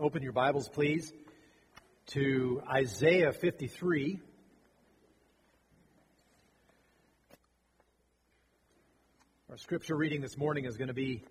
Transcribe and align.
Open 0.00 0.22
your 0.22 0.30
Bibles, 0.30 0.68
please, 0.68 1.12
to 2.12 2.62
Isaiah 2.72 3.32
53. 3.32 4.20
Our 9.50 9.56
scripture 9.56 9.96
reading 9.96 10.20
this 10.20 10.38
morning 10.38 10.66
is 10.66 10.76
going 10.76 10.86
to 10.86 10.94
be 10.94 11.24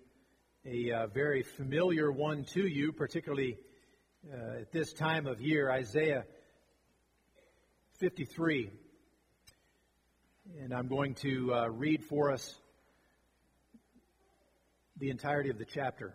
a 0.66 0.92
uh, 0.92 1.06
very 1.06 1.44
familiar 1.44 2.12
one 2.12 2.44
to 2.52 2.66
you, 2.66 2.92
particularly 2.92 3.56
uh, 4.30 4.60
at 4.60 4.70
this 4.70 4.92
time 4.92 5.26
of 5.26 5.40
year, 5.40 5.70
Isaiah 5.70 6.24
53. 8.00 8.70
And 10.60 10.74
I'm 10.74 10.88
going 10.88 11.14
to 11.22 11.54
uh, 11.54 11.68
read 11.68 12.04
for 12.04 12.30
us 12.30 12.54
the 14.98 15.08
entirety 15.08 15.48
of 15.48 15.56
the 15.56 15.64
chapter. 15.64 16.14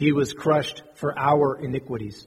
he 0.00 0.12
was 0.12 0.32
crushed 0.32 0.82
for 0.94 1.16
our 1.18 1.60
iniquities. 1.60 2.26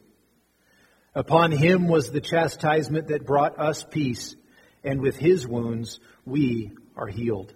Upon 1.15 1.51
him 1.51 1.87
was 1.87 2.11
the 2.11 2.21
chastisement 2.21 3.07
that 3.07 3.25
brought 3.25 3.57
us 3.57 3.83
peace, 3.83 4.35
and 4.83 5.01
with 5.01 5.17
his 5.17 5.47
wounds 5.47 5.99
we 6.23 6.71
are 6.95 7.07
healed. 7.07 7.51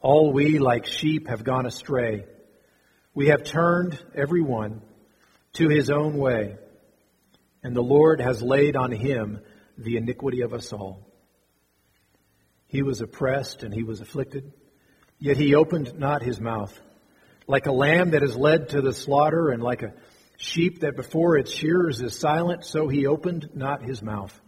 All 0.00 0.32
we, 0.32 0.58
like 0.58 0.86
sheep, 0.86 1.28
have 1.28 1.44
gone 1.44 1.66
astray. 1.66 2.24
We 3.14 3.28
have 3.28 3.44
turned, 3.44 3.96
every 4.12 4.42
one, 4.42 4.82
to 5.52 5.68
his 5.68 5.88
own 5.88 6.18
way, 6.18 6.56
and 7.62 7.76
the 7.76 7.80
Lord 7.80 8.20
has 8.20 8.42
laid 8.42 8.74
on 8.74 8.90
him 8.90 9.38
the 9.76 9.98
iniquity 9.98 10.40
of 10.40 10.52
us 10.52 10.72
all. 10.72 11.06
He 12.66 12.82
was 12.82 13.00
oppressed 13.00 13.62
and 13.62 13.72
he 13.72 13.84
was 13.84 14.00
afflicted, 14.00 14.52
yet 15.20 15.36
he 15.36 15.54
opened 15.54 15.96
not 15.96 16.24
his 16.24 16.40
mouth. 16.40 16.76
Like 17.48 17.66
a 17.66 17.72
lamb 17.72 18.10
that 18.10 18.22
is 18.22 18.36
led 18.36 18.68
to 18.68 18.82
the 18.82 18.92
slaughter, 18.92 19.48
and 19.48 19.62
like 19.62 19.82
a 19.82 19.94
sheep 20.36 20.80
that 20.80 20.96
before 20.96 21.38
its 21.38 21.50
shearers 21.50 22.00
is 22.00 22.16
silent, 22.16 22.64
so 22.64 22.88
he 22.88 23.06
opened 23.06 23.48
not 23.54 23.82
his 23.82 24.02
mouth. 24.02 24.38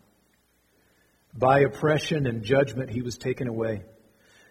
By 1.35 1.61
oppression 1.61 2.27
and 2.27 2.45
judgment 2.45 2.91
he 2.91 3.01
was 3.01 3.17
taken 3.17 3.49
away. 3.49 3.85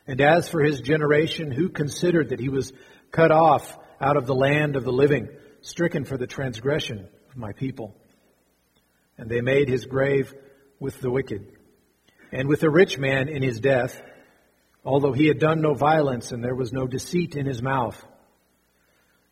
And 0.07 0.19
as 0.19 0.49
for 0.49 0.63
his 0.63 0.81
generation, 0.81 1.51
who 1.51 1.69
considered 1.69 2.29
that 2.29 2.39
he 2.39 2.49
was 2.49 2.73
cut 3.11 3.31
off 3.31 3.77
out 4.01 4.17
of 4.17 4.25
the 4.25 4.33
land 4.33 4.75
of 4.75 4.83
the 4.83 4.91
living, 4.91 5.29
stricken 5.61 6.03
for 6.03 6.17
the 6.17 6.25
transgression 6.25 7.07
of 7.29 7.37
my 7.37 7.51
people? 7.51 7.95
And 9.17 9.29
they 9.29 9.41
made 9.41 9.69
his 9.69 9.85
grave 9.85 10.33
with 10.79 10.99
the 11.01 11.11
wicked, 11.11 11.51
and 12.31 12.47
with 12.47 12.61
the 12.61 12.71
rich 12.71 12.97
man 12.97 13.27
in 13.27 13.43
his 13.43 13.59
death, 13.59 14.01
although 14.83 15.13
he 15.13 15.27
had 15.27 15.37
done 15.37 15.61
no 15.61 15.75
violence 15.75 16.31
and 16.31 16.43
there 16.43 16.55
was 16.55 16.73
no 16.73 16.87
deceit 16.87 17.35
in 17.35 17.45
his 17.45 17.61
mouth. 17.61 18.03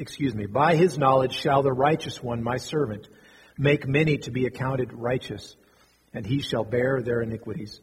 excuse 0.00 0.34
me, 0.34 0.46
by 0.46 0.74
his 0.74 0.98
knowledge 0.98 1.34
shall 1.34 1.62
the 1.62 1.72
righteous 1.72 2.22
one, 2.22 2.42
my 2.42 2.56
servant, 2.56 3.06
make 3.58 3.86
many 3.86 4.18
to 4.18 4.30
be 4.30 4.46
accounted 4.46 4.92
righteous, 4.92 5.54
and 6.14 6.24
he 6.24 6.40
shall 6.40 6.64
bear 6.64 7.02
their 7.02 7.20
iniquities. 7.20 7.80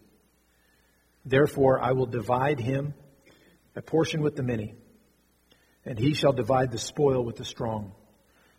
Therefore 1.24 1.80
I 1.82 1.92
will 1.92 2.08
divide 2.08 2.60
him 2.60 2.94
a 3.76 3.82
portion 3.82 4.22
with 4.22 4.36
the 4.36 4.44
many, 4.44 4.74
and 5.86 6.00
he 6.00 6.14
shall 6.16 6.34
divide 6.34 6.72
the 6.72 6.80
spoil 6.80 7.24
with 7.24 7.36
the 7.36 7.46
strong, 7.46 7.94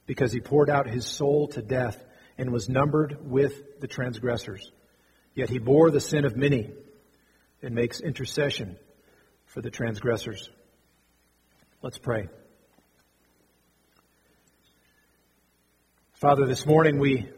because 0.07 0.33
he 0.33 0.41
poured 0.41 0.71
out 0.71 0.89
his 0.89 1.07
soul 1.07 1.49
to 1.49 1.61
death 1.61 2.03
and 2.39 2.53
was 2.53 2.69
numbered 2.69 3.19
with 3.29 3.81
the 3.81 3.89
transgressors. 3.89 4.71
Yet 5.35 5.51
he 5.51 5.59
bore 5.59 5.91
the 5.91 6.01
sin 6.01 6.25
of 6.25 6.37
many 6.37 6.71
and 7.61 7.75
makes 7.75 8.01
intercession 8.01 8.77
for 9.47 9.61
the 9.61 9.71
transgressors. 9.71 10.49
Let's 11.83 11.99
pray. 11.99 12.29
Father, 16.21 16.47
this 16.47 16.67
morning 16.67 16.99
we 16.99 17.29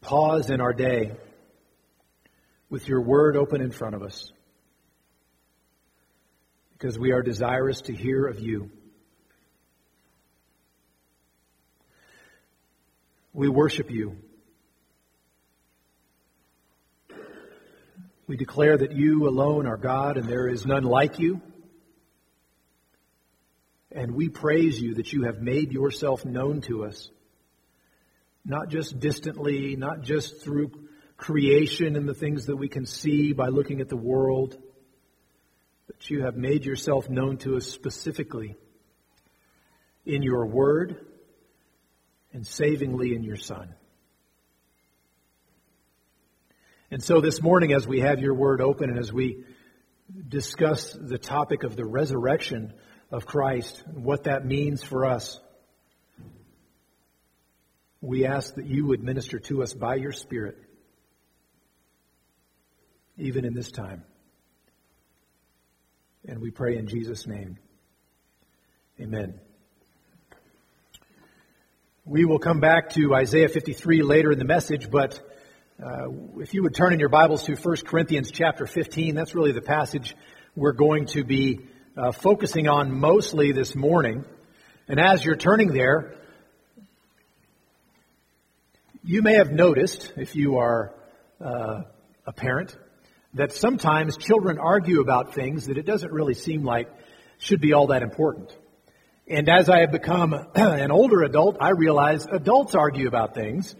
pause 0.00 0.50
in 0.50 0.60
our 0.60 0.72
day 0.72 1.12
with 2.68 2.88
your 2.88 3.00
word 3.00 3.36
open 3.36 3.60
in 3.60 3.70
front 3.70 3.94
of 3.94 4.02
us 4.02 4.32
because 6.72 6.98
we 6.98 7.12
are 7.12 7.22
desirous 7.22 7.82
to 7.82 7.94
hear 7.94 8.26
of 8.26 8.40
you. 8.40 8.72
We 13.32 13.48
worship 13.48 13.88
you. 13.88 14.16
We 18.26 18.36
declare 18.36 18.76
that 18.78 18.90
you 18.90 19.28
alone 19.28 19.68
are 19.68 19.76
God 19.76 20.16
and 20.16 20.28
there 20.28 20.48
is 20.48 20.66
none 20.66 20.82
like 20.82 21.20
you. 21.20 21.40
And 24.06 24.14
we 24.14 24.28
praise 24.28 24.80
you 24.80 24.94
that 24.94 25.12
you 25.12 25.24
have 25.24 25.42
made 25.42 25.72
yourself 25.72 26.24
known 26.24 26.60
to 26.60 26.84
us, 26.84 27.10
not 28.44 28.68
just 28.68 29.00
distantly, 29.00 29.74
not 29.74 30.02
just 30.02 30.44
through 30.44 30.70
creation 31.16 31.96
and 31.96 32.08
the 32.08 32.14
things 32.14 32.46
that 32.46 32.54
we 32.54 32.68
can 32.68 32.86
see 32.86 33.32
by 33.32 33.48
looking 33.48 33.80
at 33.80 33.88
the 33.88 33.96
world, 33.96 34.56
but 35.88 36.08
you 36.08 36.22
have 36.22 36.36
made 36.36 36.64
yourself 36.64 37.10
known 37.10 37.38
to 37.38 37.56
us 37.56 37.66
specifically 37.66 38.54
in 40.04 40.22
your 40.22 40.46
word 40.46 41.04
and 42.32 42.46
savingly 42.46 43.12
in 43.12 43.24
your 43.24 43.34
Son. 43.34 43.74
And 46.92 47.02
so 47.02 47.20
this 47.20 47.42
morning, 47.42 47.72
as 47.72 47.88
we 47.88 48.02
have 48.02 48.20
your 48.20 48.34
word 48.34 48.60
open 48.60 48.88
and 48.88 49.00
as 49.00 49.12
we 49.12 49.42
discuss 50.28 50.92
the 50.92 51.18
topic 51.18 51.64
of 51.64 51.74
the 51.74 51.84
resurrection 51.84 52.72
of 53.10 53.26
Christ 53.26 53.82
and 53.86 54.04
what 54.04 54.24
that 54.24 54.44
means 54.44 54.82
for 54.82 55.04
us. 55.04 55.38
We 58.00 58.26
ask 58.26 58.54
that 58.54 58.66
you 58.66 58.86
would 58.86 59.02
minister 59.02 59.38
to 59.40 59.62
us 59.62 59.72
by 59.72 59.96
your 59.96 60.12
Spirit, 60.12 60.56
even 63.16 63.44
in 63.44 63.54
this 63.54 63.70
time. 63.70 64.04
And 66.28 66.40
we 66.40 66.50
pray 66.50 66.76
in 66.76 66.88
Jesus' 66.88 67.26
name. 67.26 67.58
Amen. 69.00 69.38
We 72.04 72.24
will 72.24 72.38
come 72.38 72.60
back 72.60 72.90
to 72.90 73.14
Isaiah 73.14 73.48
53 73.48 74.02
later 74.02 74.30
in 74.30 74.38
the 74.38 74.44
message, 74.44 74.90
but 74.90 75.20
uh, 75.84 76.08
if 76.38 76.54
you 76.54 76.62
would 76.62 76.74
turn 76.74 76.92
in 76.92 77.00
your 77.00 77.08
Bibles 77.08 77.44
to 77.44 77.56
1 77.56 77.76
Corinthians 77.84 78.30
chapter 78.30 78.66
15, 78.66 79.14
that's 79.14 79.34
really 79.34 79.52
the 79.52 79.60
passage 79.60 80.16
we're 80.54 80.72
going 80.72 81.06
to 81.06 81.24
be 81.24 81.66
uh, 81.96 82.12
focusing 82.12 82.68
on 82.68 82.92
mostly 82.92 83.52
this 83.52 83.74
morning. 83.74 84.24
And 84.88 85.00
as 85.00 85.24
you're 85.24 85.36
turning 85.36 85.72
there, 85.72 86.14
you 89.02 89.22
may 89.22 89.34
have 89.34 89.50
noticed, 89.50 90.12
if 90.16 90.36
you 90.36 90.58
are 90.58 90.92
uh, 91.40 91.82
a 92.26 92.32
parent, 92.32 92.76
that 93.34 93.52
sometimes 93.52 94.16
children 94.16 94.58
argue 94.58 95.00
about 95.00 95.34
things 95.34 95.66
that 95.66 95.78
it 95.78 95.86
doesn't 95.86 96.12
really 96.12 96.34
seem 96.34 96.64
like 96.64 96.88
should 97.38 97.60
be 97.60 97.72
all 97.72 97.88
that 97.88 98.02
important. 98.02 98.54
And 99.28 99.48
as 99.48 99.68
I 99.68 99.80
have 99.80 99.90
become 99.90 100.34
an 100.54 100.90
older 100.90 101.22
adult, 101.22 101.56
I 101.60 101.70
realize 101.70 102.26
adults 102.26 102.74
argue 102.74 103.08
about 103.08 103.34
things 103.34 103.74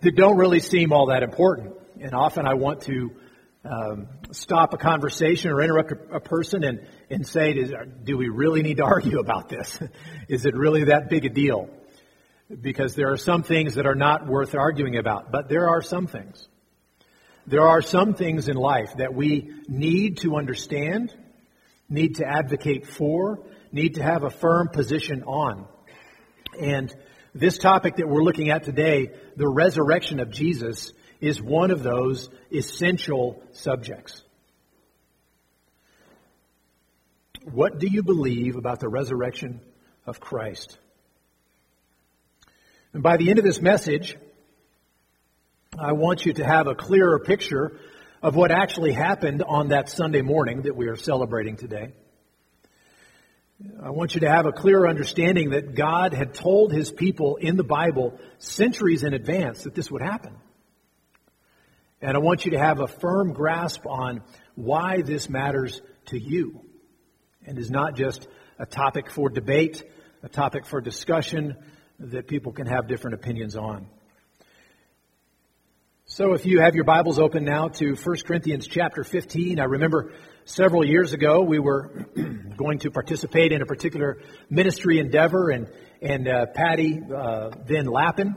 that 0.00 0.16
don't 0.16 0.36
really 0.36 0.60
seem 0.60 0.92
all 0.92 1.06
that 1.06 1.22
important. 1.22 1.74
And 2.00 2.14
often 2.14 2.46
I 2.46 2.54
want 2.54 2.82
to 2.82 3.12
um, 3.68 4.08
stop 4.32 4.72
a 4.74 4.78
conversation 4.78 5.50
or 5.50 5.62
interrupt 5.62 5.92
a, 5.92 6.16
a 6.16 6.20
person 6.20 6.64
and, 6.64 6.86
and 7.10 7.26
say, 7.26 7.52
do 8.04 8.16
we 8.16 8.28
really 8.28 8.62
need 8.62 8.78
to 8.78 8.84
argue 8.96 9.18
about 9.18 9.48
this? 9.48 9.78
Is 10.28 10.46
it 10.46 10.54
really 10.54 10.84
that 10.84 11.10
big 11.10 11.24
a 11.24 11.28
deal? 11.28 11.70
because 12.60 12.94
there 12.94 13.12
are 13.12 13.16
some 13.16 13.42
things 13.42 13.74
that 13.74 13.86
are 13.86 13.94
not 13.94 14.26
worth 14.26 14.54
arguing 14.54 14.96
about, 14.96 15.30
but 15.30 15.48
there 15.48 15.68
are 15.68 15.82
some 15.82 16.06
things. 16.06 16.48
There 17.46 17.66
are 17.66 17.82
some 17.82 18.14
things 18.14 18.48
in 18.48 18.56
life 18.56 18.94
that 18.98 19.14
we 19.14 19.50
need 19.68 20.18
to 20.18 20.36
understand, 20.36 21.14
need 21.88 22.16
to 22.16 22.26
advocate 22.26 22.86
for, 22.86 23.40
need 23.72 23.94
to 23.94 24.02
have 24.02 24.22
a 24.22 24.30
firm 24.30 24.68
position 24.68 25.22
on. 25.24 25.66
And 26.58 26.94
this 27.34 27.58
topic 27.58 27.96
that 27.96 28.08
we're 28.08 28.22
looking 28.22 28.50
at 28.50 28.64
today, 28.64 29.12
the 29.36 29.48
resurrection 29.48 30.20
of 30.20 30.30
Jesus, 30.30 30.92
is 31.20 31.40
one 31.40 31.70
of 31.70 31.82
those 31.82 32.28
essential 32.52 33.42
subjects. 33.52 34.22
What 37.44 37.78
do 37.78 37.86
you 37.86 38.02
believe 38.02 38.56
about 38.56 38.80
the 38.80 38.88
resurrection 38.88 39.60
of 40.06 40.20
Christ? 40.20 40.78
And 42.92 43.02
by 43.02 43.16
the 43.16 43.30
end 43.30 43.38
of 43.38 43.44
this 43.44 43.60
message, 43.60 44.16
I 45.78 45.92
want 45.92 46.26
you 46.26 46.32
to 46.34 46.44
have 46.44 46.66
a 46.66 46.74
clearer 46.74 47.18
picture 47.18 47.78
of 48.22 48.34
what 48.34 48.50
actually 48.50 48.92
happened 48.92 49.42
on 49.42 49.68
that 49.68 49.88
Sunday 49.88 50.22
morning 50.22 50.62
that 50.62 50.76
we 50.76 50.88
are 50.88 50.96
celebrating 50.96 51.56
today. 51.56 51.92
I 53.82 53.90
want 53.90 54.14
you 54.14 54.20
to 54.20 54.30
have 54.30 54.46
a 54.46 54.52
clearer 54.52 54.88
understanding 54.88 55.50
that 55.50 55.74
God 55.74 56.12
had 56.12 56.34
told 56.34 56.72
his 56.72 56.92
people 56.92 57.36
in 57.36 57.56
the 57.56 57.64
Bible 57.64 58.18
centuries 58.38 59.02
in 59.02 59.14
advance 59.14 59.64
that 59.64 59.74
this 59.74 59.90
would 59.90 60.02
happen. 60.02 60.34
And 62.00 62.16
I 62.16 62.20
want 62.20 62.44
you 62.44 62.52
to 62.52 62.58
have 62.58 62.78
a 62.80 62.86
firm 62.86 63.32
grasp 63.32 63.84
on 63.86 64.22
why 64.54 65.02
this 65.02 65.28
matters 65.28 65.80
to 66.06 66.18
you 66.18 66.60
and 67.44 67.58
is 67.58 67.70
not 67.70 67.96
just 67.96 68.28
a 68.58 68.66
topic 68.66 69.10
for 69.10 69.28
debate, 69.28 69.82
a 70.22 70.28
topic 70.28 70.64
for 70.64 70.80
discussion, 70.80 71.56
that 71.98 72.28
people 72.28 72.52
can 72.52 72.66
have 72.66 72.86
different 72.86 73.14
opinions 73.14 73.56
on. 73.56 73.88
So 76.06 76.34
if 76.34 76.46
you 76.46 76.60
have 76.60 76.74
your 76.74 76.84
Bibles 76.84 77.18
open 77.18 77.44
now 77.44 77.68
to 77.68 77.94
1 77.94 78.16
Corinthians 78.24 78.66
chapter 78.66 79.02
15, 79.02 79.58
I 79.58 79.64
remember 79.64 80.12
several 80.44 80.84
years 80.84 81.12
ago 81.12 81.42
we 81.42 81.58
were 81.58 82.06
going 82.56 82.78
to 82.80 82.90
participate 82.90 83.52
in 83.52 83.60
a 83.60 83.66
particular 83.66 84.18
ministry 84.48 85.00
endeavor 85.00 85.50
and, 85.50 85.68
and 86.00 86.28
uh, 86.28 86.46
Patty 86.46 87.00
uh, 87.02 87.50
Van 87.66 87.86
Lappen 87.86 88.36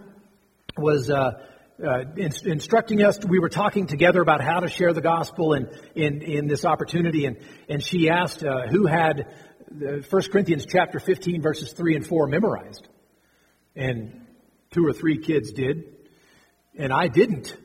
was 0.78 1.10
uh, 1.10 1.44
uh, 1.84 2.04
instructing 2.16 3.04
us. 3.04 3.24
We 3.26 3.40
were 3.40 3.50
talking 3.50 3.88
together 3.88 4.22
about 4.22 4.42
how 4.42 4.60
to 4.60 4.70
share 4.70 4.94
the 4.94 5.02
gospel 5.02 5.54
in, 5.54 5.70
in, 5.96 6.22
in 6.22 6.48
this 6.48 6.66
opportunity 6.66 7.26
and, 7.26 7.38
and 7.70 7.84
she 7.84 8.10
asked 8.10 8.44
uh, 8.44 8.68
who 8.68 8.86
had 8.86 9.28
1 9.70 10.04
Corinthians 10.32 10.66
chapter 10.66 11.00
15 11.00 11.42
verses 11.42 11.72
3 11.74 11.96
and 11.96 12.06
4 12.06 12.28
memorized. 12.28 12.88
And 13.76 14.26
two 14.72 14.86
or 14.86 14.94
three 14.94 15.18
kids 15.18 15.52
did. 15.54 15.96
And 16.78 16.92
I 16.92 17.08
didn't. 17.08 17.56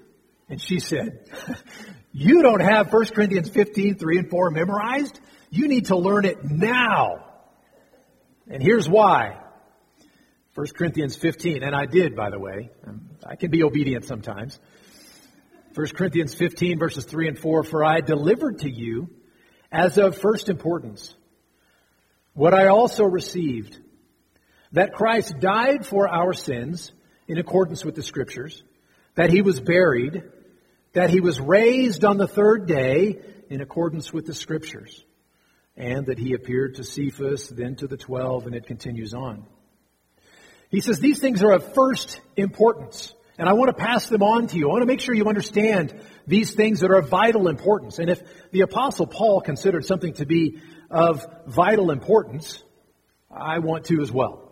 And 0.48 0.60
she 0.60 0.80
said, 0.80 1.28
You 2.12 2.42
don't 2.42 2.60
have 2.60 2.92
1 2.92 3.06
Corinthians 3.06 3.50
15, 3.50 3.96
3 3.96 4.18
and 4.18 4.30
4 4.30 4.50
memorized? 4.50 5.20
You 5.50 5.68
need 5.68 5.86
to 5.86 5.96
learn 5.96 6.24
it 6.24 6.42
now. 6.44 7.24
And 8.48 8.62
here's 8.62 8.88
why. 8.88 9.38
1 10.54 10.66
Corinthians 10.74 11.16
15, 11.16 11.62
and 11.62 11.74
I 11.74 11.84
did, 11.84 12.16
by 12.16 12.30
the 12.30 12.38
way. 12.38 12.70
I 13.28 13.37
can 13.37 13.50
be 13.50 13.62
obedient 13.62 14.05
sometimes. 14.05 14.58
1 15.75 15.88
Corinthians 15.88 16.34
15, 16.34 16.78
verses 16.78 17.05
3 17.05 17.28
and 17.28 17.38
4 17.38 17.64
For 17.64 17.84
I 17.84 18.00
delivered 18.00 18.61
to 18.61 18.70
you 18.70 19.11
as 19.70 19.99
of 19.99 20.17
first 20.17 20.49
importance 20.49 21.14
what 22.32 22.55
I 22.55 22.69
also 22.69 23.05
received 23.05 23.78
that 24.73 24.93
Christ 24.93 25.40
died 25.40 25.87
for 25.87 26.08
our 26.08 26.34
sins 26.34 26.93
in 27.26 27.38
accordance 27.38 27.84
with 27.84 27.94
the 27.94 28.02
Scriptures, 28.02 28.62
that 29.14 29.31
he 29.31 29.40
was 29.40 29.58
buried, 29.58 30.23
that 30.93 31.08
he 31.08 31.20
was 31.20 31.40
raised 31.40 32.05
on 32.05 32.19
the 32.19 32.28
third 32.28 32.67
day 32.67 33.20
in 33.49 33.61
accordance 33.61 34.12
with 34.12 34.26
the 34.26 34.34
Scriptures, 34.34 35.05
and 35.76 36.06
that 36.06 36.19
he 36.19 36.34
appeared 36.34 36.75
to 36.75 36.84
Cephas, 36.84 37.49
then 37.49 37.76
to 37.76 37.87
the 37.87 37.96
twelve, 37.96 38.46
and 38.46 38.55
it 38.55 38.67
continues 38.67 39.14
on. 39.14 39.46
He 40.70 40.80
says 40.80 40.98
these 40.98 41.20
things 41.20 41.42
are 41.42 41.52
of 41.52 41.74
first 41.74 42.20
importance, 42.36 43.14
and 43.38 43.48
I 43.48 43.52
want 43.52 43.68
to 43.68 43.74
pass 43.74 44.08
them 44.08 44.22
on 44.22 44.46
to 44.48 44.56
you. 44.56 44.68
I 44.68 44.72
want 44.72 44.82
to 44.82 44.86
make 44.86 45.00
sure 45.00 45.14
you 45.14 45.26
understand 45.26 45.98
these 46.26 46.52
things 46.54 46.80
that 46.80 46.90
are 46.90 46.98
of 46.98 47.08
vital 47.08 47.48
importance. 47.48 47.98
And 47.98 48.10
if 48.10 48.22
the 48.50 48.62
Apostle 48.62 49.06
Paul 49.06 49.40
considered 49.40 49.84
something 49.84 50.14
to 50.14 50.26
be 50.26 50.60
of 50.90 51.26
vital 51.46 51.90
importance, 51.90 52.62
I 53.30 53.58
want 53.58 53.86
to 53.86 54.00
as 54.00 54.10
well 54.10 54.46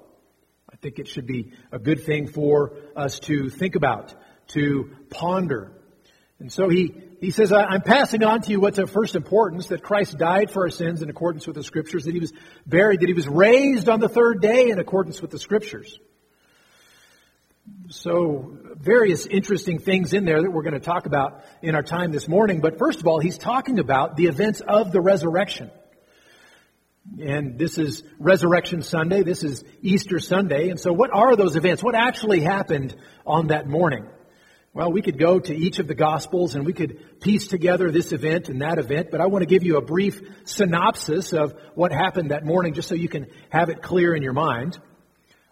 I 0.74 0.76
think 0.76 0.98
it 0.98 1.06
should 1.06 1.26
be 1.26 1.52
a 1.70 1.78
good 1.78 2.02
thing 2.02 2.26
for 2.26 2.72
us 2.96 3.20
to 3.20 3.48
think 3.48 3.76
about, 3.76 4.12
to 4.48 4.90
ponder. 5.08 5.70
And 6.40 6.52
so 6.52 6.68
he, 6.68 7.00
he 7.24 7.30
says, 7.30 7.52
I'm 7.52 7.80
passing 7.80 8.22
on 8.22 8.42
to 8.42 8.50
you 8.50 8.60
what's 8.60 8.78
of 8.78 8.90
first 8.90 9.16
importance, 9.16 9.68
that 9.68 9.82
Christ 9.82 10.18
died 10.18 10.50
for 10.50 10.64
our 10.64 10.70
sins 10.70 11.00
in 11.00 11.08
accordance 11.08 11.46
with 11.46 11.56
the 11.56 11.64
Scriptures, 11.64 12.04
that 12.04 12.12
he 12.12 12.20
was 12.20 12.32
buried, 12.66 13.00
that 13.00 13.08
he 13.08 13.14
was 13.14 13.26
raised 13.26 13.88
on 13.88 13.98
the 13.98 14.08
third 14.10 14.42
day 14.42 14.68
in 14.68 14.78
accordance 14.78 15.22
with 15.22 15.30
the 15.30 15.38
Scriptures. 15.38 15.98
So, 17.88 18.58
various 18.76 19.24
interesting 19.24 19.78
things 19.78 20.12
in 20.12 20.26
there 20.26 20.42
that 20.42 20.50
we're 20.50 20.62
going 20.62 20.74
to 20.74 20.80
talk 20.80 21.06
about 21.06 21.42
in 21.62 21.74
our 21.74 21.82
time 21.82 22.12
this 22.12 22.28
morning. 22.28 22.60
But 22.60 22.78
first 22.78 23.00
of 23.00 23.06
all, 23.06 23.20
he's 23.20 23.38
talking 23.38 23.78
about 23.78 24.16
the 24.16 24.26
events 24.26 24.60
of 24.60 24.92
the 24.92 25.00
resurrection. 25.00 25.70
And 27.18 27.58
this 27.58 27.78
is 27.78 28.02
Resurrection 28.18 28.82
Sunday. 28.82 29.22
This 29.22 29.42
is 29.42 29.64
Easter 29.80 30.18
Sunday. 30.18 30.68
And 30.68 30.78
so 30.78 30.92
what 30.92 31.10
are 31.10 31.36
those 31.36 31.56
events? 31.56 31.82
What 31.82 31.94
actually 31.94 32.40
happened 32.40 32.94
on 33.26 33.46
that 33.46 33.66
morning? 33.66 34.08
Well, 34.74 34.90
we 34.90 35.02
could 35.02 35.20
go 35.20 35.38
to 35.38 35.54
each 35.54 35.78
of 35.78 35.86
the 35.86 35.94
Gospels 35.94 36.56
and 36.56 36.66
we 36.66 36.72
could 36.72 37.20
piece 37.20 37.46
together 37.46 37.92
this 37.92 38.10
event 38.10 38.48
and 38.48 38.60
that 38.60 38.78
event, 38.78 39.12
but 39.12 39.20
I 39.20 39.26
want 39.26 39.42
to 39.42 39.46
give 39.46 39.62
you 39.62 39.76
a 39.76 39.80
brief 39.80 40.20
synopsis 40.46 41.32
of 41.32 41.54
what 41.76 41.92
happened 41.92 42.32
that 42.32 42.44
morning 42.44 42.74
just 42.74 42.88
so 42.88 42.96
you 42.96 43.08
can 43.08 43.28
have 43.50 43.68
it 43.68 43.82
clear 43.82 44.16
in 44.16 44.22
your 44.24 44.32
mind. 44.32 44.76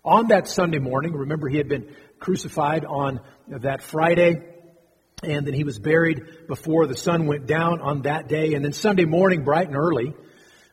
On 0.05 0.27
that 0.29 0.49
Sunday 0.49 0.81
morning, 0.81 1.13
remember 1.13 1.49
he 1.49 1.57
had 1.57 1.69
been 1.69 1.95
crucified 2.19 2.85
on 2.85 3.21
that 3.47 3.81
Friday, 3.81 4.43
and 5.23 5.47
then 5.47 5.55
he 5.55 5.63
was 5.63 5.79
buried 5.79 6.49
before 6.49 6.89
the 6.89 6.97
sun 6.97 7.29
went 7.29 7.47
down 7.47 7.81
on 7.81 8.03
that 8.03 8.27
day, 8.27 8.55
and 8.55 8.65
then 8.65 8.73
Sunday 8.73 9.05
morning, 9.05 9.45
bright 9.45 9.69
and 9.69 9.77
early, 9.77 10.15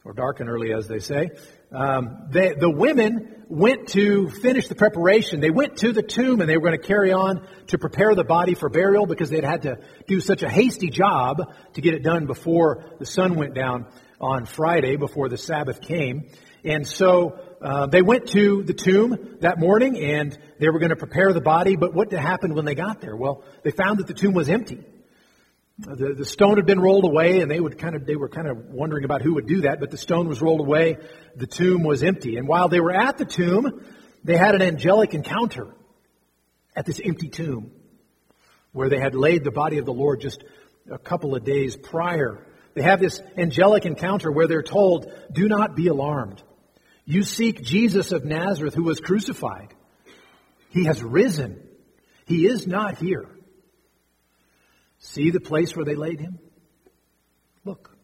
or 0.03 0.13
dark 0.13 0.39
and 0.39 0.49
early, 0.49 0.73
as 0.73 0.87
they 0.87 0.97
say. 0.97 1.29
Um, 1.71 2.27
they, 2.29 2.53
the 2.53 2.69
women 2.69 3.45
went 3.47 3.89
to 3.89 4.29
finish 4.29 4.67
the 4.67 4.75
preparation. 4.75 5.39
They 5.39 5.49
went 5.49 5.77
to 5.77 5.91
the 5.91 6.03
tomb 6.03 6.39
and 6.39 6.49
they 6.49 6.55
were 6.55 6.63
going 6.63 6.79
to 6.79 6.87
carry 6.87 7.11
on 7.11 7.47
to 7.67 7.77
prepare 7.77 8.13
the 8.13 8.23
body 8.23 8.53
for 8.53 8.69
burial 8.69 9.05
because 9.05 9.29
they'd 9.29 9.43
had 9.43 9.63
to 9.63 9.79
do 10.07 10.19
such 10.19 10.43
a 10.43 10.49
hasty 10.49 10.89
job 10.89 11.53
to 11.73 11.81
get 11.81 11.95
it 11.95 12.03
done 12.03 12.27
before 12.27 12.85
the 12.99 13.05
sun 13.05 13.35
went 13.35 13.55
down 13.55 13.87
on 14.21 14.45
Friday, 14.45 14.97
before 14.97 15.29
the 15.29 15.37
Sabbath 15.37 15.81
came. 15.81 16.29
And 16.63 16.87
so 16.87 17.39
uh, 17.61 17.87
they 17.87 18.01
went 18.01 18.27
to 18.29 18.63
the 18.63 18.73
tomb 18.73 19.37
that 19.39 19.59
morning 19.59 19.97
and 19.97 20.37
they 20.59 20.69
were 20.69 20.79
going 20.79 20.89
to 20.89 20.95
prepare 20.95 21.33
the 21.33 21.41
body. 21.41 21.75
But 21.75 21.93
what 21.93 22.11
happened 22.11 22.53
when 22.53 22.65
they 22.65 22.75
got 22.75 23.01
there? 23.01 23.15
Well, 23.15 23.43
they 23.63 23.71
found 23.71 23.99
that 23.99 24.07
the 24.07 24.13
tomb 24.13 24.33
was 24.33 24.49
empty. 24.49 24.83
Uh, 25.87 25.95
the, 25.95 26.13
the 26.13 26.25
stone 26.25 26.57
had 26.57 26.65
been 26.65 26.79
rolled 26.79 27.05
away, 27.05 27.39
and 27.39 27.49
they 27.49 27.59
would 27.59 27.77
kind 27.77 27.95
of 27.95 28.05
they 28.05 28.17
were 28.17 28.27
kind 28.27 28.47
of 28.47 28.65
wondering 28.65 29.05
about 29.05 29.21
who 29.21 29.35
would 29.35 29.47
do 29.47 29.61
that. 29.61 29.79
But 29.79 29.91
the 29.91 29.97
stone 29.97 30.27
was 30.27 30.41
rolled 30.41 30.59
away, 30.59 30.97
the 31.35 31.47
tomb 31.47 31.83
was 31.83 32.03
empty, 32.03 32.35
and 32.35 32.47
while 32.47 32.67
they 32.67 32.81
were 32.81 32.93
at 32.93 33.17
the 33.17 33.25
tomb, 33.25 33.85
they 34.23 34.35
had 34.35 34.55
an 34.55 34.61
angelic 34.61 35.13
encounter 35.13 35.73
at 36.75 36.85
this 36.85 36.99
empty 37.03 37.29
tomb, 37.29 37.71
where 38.73 38.89
they 38.89 38.99
had 38.99 39.15
laid 39.15 39.45
the 39.45 39.51
body 39.51 39.77
of 39.77 39.85
the 39.85 39.93
Lord 39.93 40.19
just 40.19 40.43
a 40.91 40.97
couple 40.97 41.33
of 41.33 41.45
days 41.45 41.77
prior. 41.77 42.45
They 42.73 42.81
have 42.81 42.99
this 42.99 43.21
angelic 43.37 43.85
encounter 43.85 44.31
where 44.31 44.47
they're 44.47 44.61
told, 44.61 45.09
"Do 45.31 45.47
not 45.47 45.77
be 45.77 45.87
alarmed. 45.87 46.43
You 47.05 47.23
seek 47.23 47.63
Jesus 47.63 48.11
of 48.11 48.25
Nazareth, 48.25 48.73
who 48.73 48.83
was 48.83 48.99
crucified. 48.99 49.73
He 50.71 50.85
has 50.85 51.01
risen. 51.01 51.65
He 52.25 52.45
is 52.47 52.67
not 52.67 52.97
here." 52.97 53.27
See 54.99 55.31
the 55.31 55.39
place 55.39 55.75
where 55.75 55.85
they 55.85 55.95
laid 55.95 56.19
him? 56.19 56.39
Look. 57.65 57.95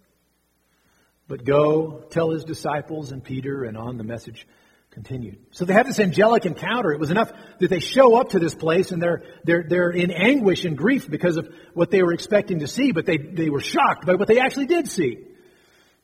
But 1.28 1.44
go 1.44 2.06
tell 2.10 2.32
his 2.32 2.44
disciples 2.44 3.12
and 3.12 3.24
Peter, 3.24 3.64
and 3.64 3.78
on 3.78 3.98
the 3.98 4.04
message 4.04 4.48
continued. 4.96 5.38
So 5.52 5.66
they 5.66 5.74
have 5.74 5.88
this 5.88 6.00
angelic 6.00 6.46
encounter. 6.46 6.94
It 6.94 7.02
was 7.02 7.12
enough 7.12 7.30
that 7.60 7.70
they 7.70 7.82
show 7.82 8.16
up 8.16 8.30
to 8.30 8.40
this 8.40 8.56
place 8.56 8.92
and 8.92 9.02
they're, 9.02 9.24
they're, 9.44 9.66
they're 9.68 9.90
in 9.90 10.10
anguish 10.10 10.64
and 10.64 10.78
grief 10.78 11.10
because 11.10 11.36
of 11.36 11.54
what 11.74 11.92
they 11.92 12.02
were 12.02 12.14
expecting 12.14 12.60
to 12.60 12.68
see, 12.68 12.94
but 12.94 13.06
they, 13.06 13.18
they 13.18 13.50
were 13.50 13.60
shocked 13.60 14.06
by 14.06 14.16
what 14.16 14.30
they 14.30 14.40
actually 14.40 14.68
did 14.68 14.88
see. 14.88 15.18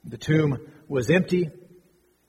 The 0.03 0.17
tomb 0.17 0.59
was 0.89 1.09
empty 1.09 1.49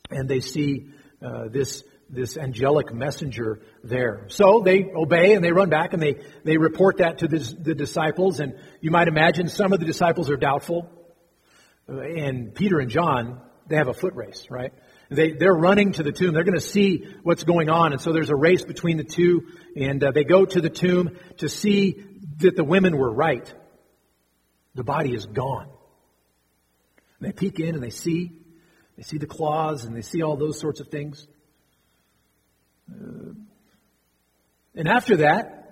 and 0.08 0.28
they 0.28 0.38
see 0.38 0.92
uh, 1.20 1.48
this, 1.48 1.82
this 2.12 2.36
angelic 2.36 2.92
messenger 2.92 3.60
there. 3.82 4.26
So 4.28 4.60
they 4.60 4.84
obey 4.84 5.32
and 5.32 5.42
they 5.42 5.50
run 5.50 5.70
back 5.70 5.94
and 5.94 6.02
they, 6.02 6.16
they 6.44 6.58
report 6.58 6.98
that 6.98 7.18
to 7.18 7.28
the, 7.28 7.38
the 7.38 7.74
disciples 7.74 8.38
and 8.38 8.54
you 8.80 8.90
might 8.90 9.08
imagine 9.08 9.48
some 9.48 9.72
of 9.72 9.80
the 9.80 9.86
disciples 9.86 10.30
are 10.30 10.36
doubtful. 10.36 10.90
And 11.88 12.54
Peter 12.54 12.78
and 12.78 12.90
John, 12.90 13.40
they 13.66 13.76
have 13.76 13.88
a 13.88 13.94
foot 13.94 14.14
race, 14.14 14.46
right? 14.50 14.72
They, 15.08 15.32
they're 15.32 15.54
running 15.54 15.92
to 15.92 16.02
the 16.02 16.12
tomb. 16.12 16.34
They're 16.34 16.44
going 16.44 16.58
to 16.58 16.60
see 16.60 17.06
what's 17.22 17.44
going 17.44 17.68
on. 17.68 17.92
And 17.92 18.00
so 18.00 18.12
there's 18.12 18.30
a 18.30 18.36
race 18.36 18.62
between 18.62 18.98
the 18.98 19.04
two. 19.04 19.46
And 19.76 20.02
uh, 20.02 20.10
they 20.12 20.24
go 20.24 20.44
to 20.44 20.60
the 20.60 20.70
tomb 20.70 21.18
to 21.38 21.48
see 21.48 22.04
that 22.38 22.56
the 22.56 22.64
women 22.64 22.96
were 22.96 23.12
right. 23.12 23.52
The 24.74 24.84
body 24.84 25.14
is 25.14 25.26
gone. 25.26 25.68
And 27.18 27.28
they 27.28 27.32
peek 27.32 27.60
in 27.60 27.74
and 27.74 27.82
they 27.82 27.90
see. 27.90 28.38
They 28.96 29.02
see 29.02 29.18
the 29.18 29.26
claws 29.26 29.84
and 29.84 29.96
they 29.96 30.02
see 30.02 30.22
all 30.22 30.36
those 30.36 30.58
sorts 30.58 30.80
of 30.80 30.88
things. 30.88 31.26
Uh, 33.00 33.34
and 34.74 34.88
after 34.88 35.18
that, 35.18 35.62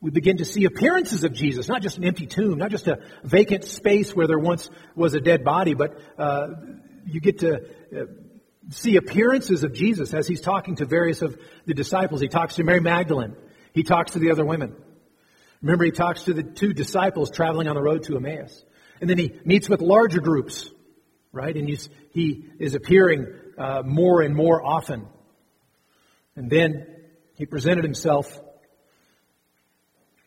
we 0.00 0.10
begin 0.10 0.38
to 0.38 0.44
see 0.44 0.64
appearances 0.64 1.24
of 1.24 1.32
Jesus, 1.32 1.68
not 1.68 1.82
just 1.82 1.98
an 1.98 2.04
empty 2.04 2.26
tomb, 2.26 2.58
not 2.58 2.70
just 2.70 2.86
a 2.88 3.00
vacant 3.22 3.64
space 3.64 4.16
where 4.16 4.26
there 4.26 4.38
once 4.38 4.70
was 4.94 5.14
a 5.14 5.20
dead 5.20 5.44
body, 5.44 5.74
but 5.74 5.98
uh, 6.18 6.48
you 7.04 7.20
get 7.20 7.40
to 7.40 7.56
uh, 7.56 8.04
see 8.70 8.96
appearances 8.96 9.62
of 9.62 9.74
Jesus 9.74 10.14
as 10.14 10.26
he's 10.26 10.40
talking 10.40 10.76
to 10.76 10.86
various 10.86 11.20
of 11.20 11.38
the 11.66 11.74
disciples. 11.74 12.20
He 12.20 12.28
talks 12.28 12.54
to 12.54 12.64
Mary 12.64 12.80
Magdalene. 12.80 13.36
He 13.74 13.82
talks 13.82 14.12
to 14.12 14.18
the 14.18 14.30
other 14.30 14.44
women. 14.44 14.74
Remember, 15.60 15.84
he 15.84 15.90
talks 15.90 16.24
to 16.24 16.32
the 16.32 16.42
two 16.42 16.72
disciples 16.72 17.30
traveling 17.30 17.68
on 17.68 17.74
the 17.74 17.82
road 17.82 18.04
to 18.04 18.16
Emmaus. 18.16 18.64
And 19.00 19.08
then 19.08 19.18
he 19.18 19.38
meets 19.44 19.68
with 19.68 19.82
larger 19.82 20.20
groups, 20.20 20.70
right? 21.32 21.54
And 21.54 21.68
he 22.12 22.44
is 22.58 22.74
appearing 22.74 23.26
uh, 23.58 23.82
more 23.84 24.22
and 24.22 24.34
more 24.34 24.64
often. 24.64 25.06
And 26.40 26.48
then 26.48 26.86
he 27.34 27.44
presented 27.44 27.84
himself 27.84 28.40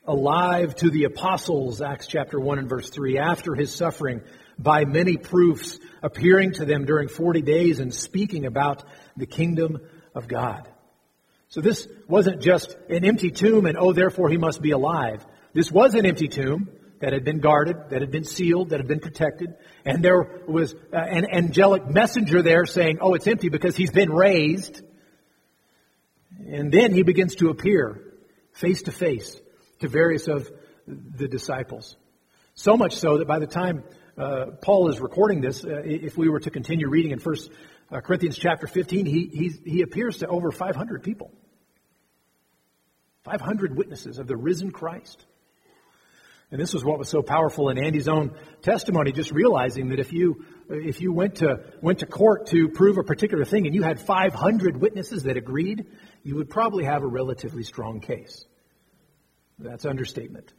alive 0.05 0.75
to 0.75 0.91
the 0.91 1.05
apostles, 1.05 1.81
Acts 1.81 2.05
chapter 2.05 2.39
1 2.39 2.59
and 2.59 2.69
verse 2.69 2.87
3, 2.87 3.17
after 3.17 3.55
his 3.55 3.73
suffering 3.73 4.21
by 4.59 4.85
many 4.85 5.17
proofs, 5.17 5.79
appearing 6.03 6.53
to 6.53 6.65
them 6.65 6.85
during 6.85 7.07
40 7.07 7.41
days 7.41 7.79
and 7.79 7.91
speaking 7.91 8.45
about 8.45 8.83
the 9.17 9.25
kingdom 9.25 9.79
of 10.13 10.27
God. 10.27 10.69
So 11.47 11.61
this 11.61 11.87
wasn't 12.07 12.43
just 12.43 12.77
an 12.89 13.05
empty 13.05 13.31
tomb 13.31 13.65
and, 13.65 13.75
oh, 13.75 13.91
therefore 13.91 14.29
he 14.29 14.37
must 14.37 14.61
be 14.61 14.69
alive. 14.69 15.25
This 15.53 15.71
was 15.71 15.95
an 15.95 16.05
empty 16.05 16.27
tomb 16.27 16.69
that 16.99 17.11
had 17.11 17.23
been 17.23 17.39
guarded, 17.39 17.89
that 17.89 18.01
had 18.01 18.11
been 18.11 18.23
sealed, 18.23 18.69
that 18.69 18.79
had 18.79 18.87
been 18.87 18.99
protected. 18.99 19.55
And 19.83 20.05
there 20.05 20.43
was 20.47 20.75
uh, 20.93 20.95
an 20.95 21.25
angelic 21.33 21.89
messenger 21.89 22.43
there 22.43 22.67
saying, 22.67 22.99
oh, 23.01 23.15
it's 23.15 23.25
empty 23.25 23.49
because 23.49 23.75
he's 23.75 23.89
been 23.89 24.11
raised. 24.11 24.83
And 26.47 26.71
then 26.71 26.93
he 26.93 27.03
begins 27.03 27.35
to 27.35 27.49
appear 27.49 28.01
face 28.53 28.83
to 28.83 28.91
face 28.91 29.39
to 29.79 29.87
various 29.87 30.27
of 30.27 30.49
the 30.87 31.27
disciples. 31.27 31.95
So 32.55 32.77
much 32.77 32.97
so 32.97 33.17
that 33.17 33.27
by 33.27 33.39
the 33.39 33.47
time 33.47 33.83
uh, 34.17 34.45
Paul 34.61 34.89
is 34.89 34.99
recording 34.99 35.41
this, 35.41 35.63
uh, 35.63 35.81
if 35.83 36.17
we 36.17 36.29
were 36.29 36.39
to 36.39 36.51
continue 36.51 36.87
reading 36.87 37.11
in 37.11 37.19
1 37.19 37.35
uh, 37.91 38.01
Corinthians 38.01 38.37
chapter 38.37 38.67
15, 38.67 39.05
he, 39.05 39.29
he, 39.33 39.51
he 39.65 39.81
appears 39.81 40.17
to 40.17 40.27
over 40.27 40.51
500 40.51 41.03
people. 41.03 41.31
500 43.23 43.77
witnesses 43.77 44.19
of 44.19 44.27
the 44.27 44.35
risen 44.35 44.71
Christ. 44.71 45.25
And 46.51 46.61
this 46.61 46.73
was 46.73 46.83
what 46.85 46.99
was 46.99 47.09
so 47.09 47.23
powerful 47.23 47.69
in 47.69 47.83
Andy's 47.83 48.07
own 48.07 48.35
testimony, 48.61 49.11
just 49.11 49.31
realizing 49.31 49.89
that 49.89 49.99
if 49.99 50.13
you, 50.13 50.45
if 50.69 51.01
you 51.01 51.13
went 51.13 51.35
to, 51.35 51.61
went 51.81 51.99
to 51.99 52.05
court 52.05 52.47
to 52.47 52.69
prove 52.69 52.97
a 52.97 53.03
particular 53.03 53.45
thing 53.45 53.65
and 53.65 53.75
you 53.75 53.83
had 53.83 53.99
500 53.99 54.77
witnesses 54.77 55.23
that 55.23 55.37
agreed, 55.37 55.87
you 56.23 56.35
would 56.35 56.49
probably 56.49 56.83
have 56.85 57.03
a 57.03 57.07
relatively 57.07 57.63
strong 57.63 57.99
case. 57.99 58.45
That's 59.59 59.85
understatement. 59.85 60.53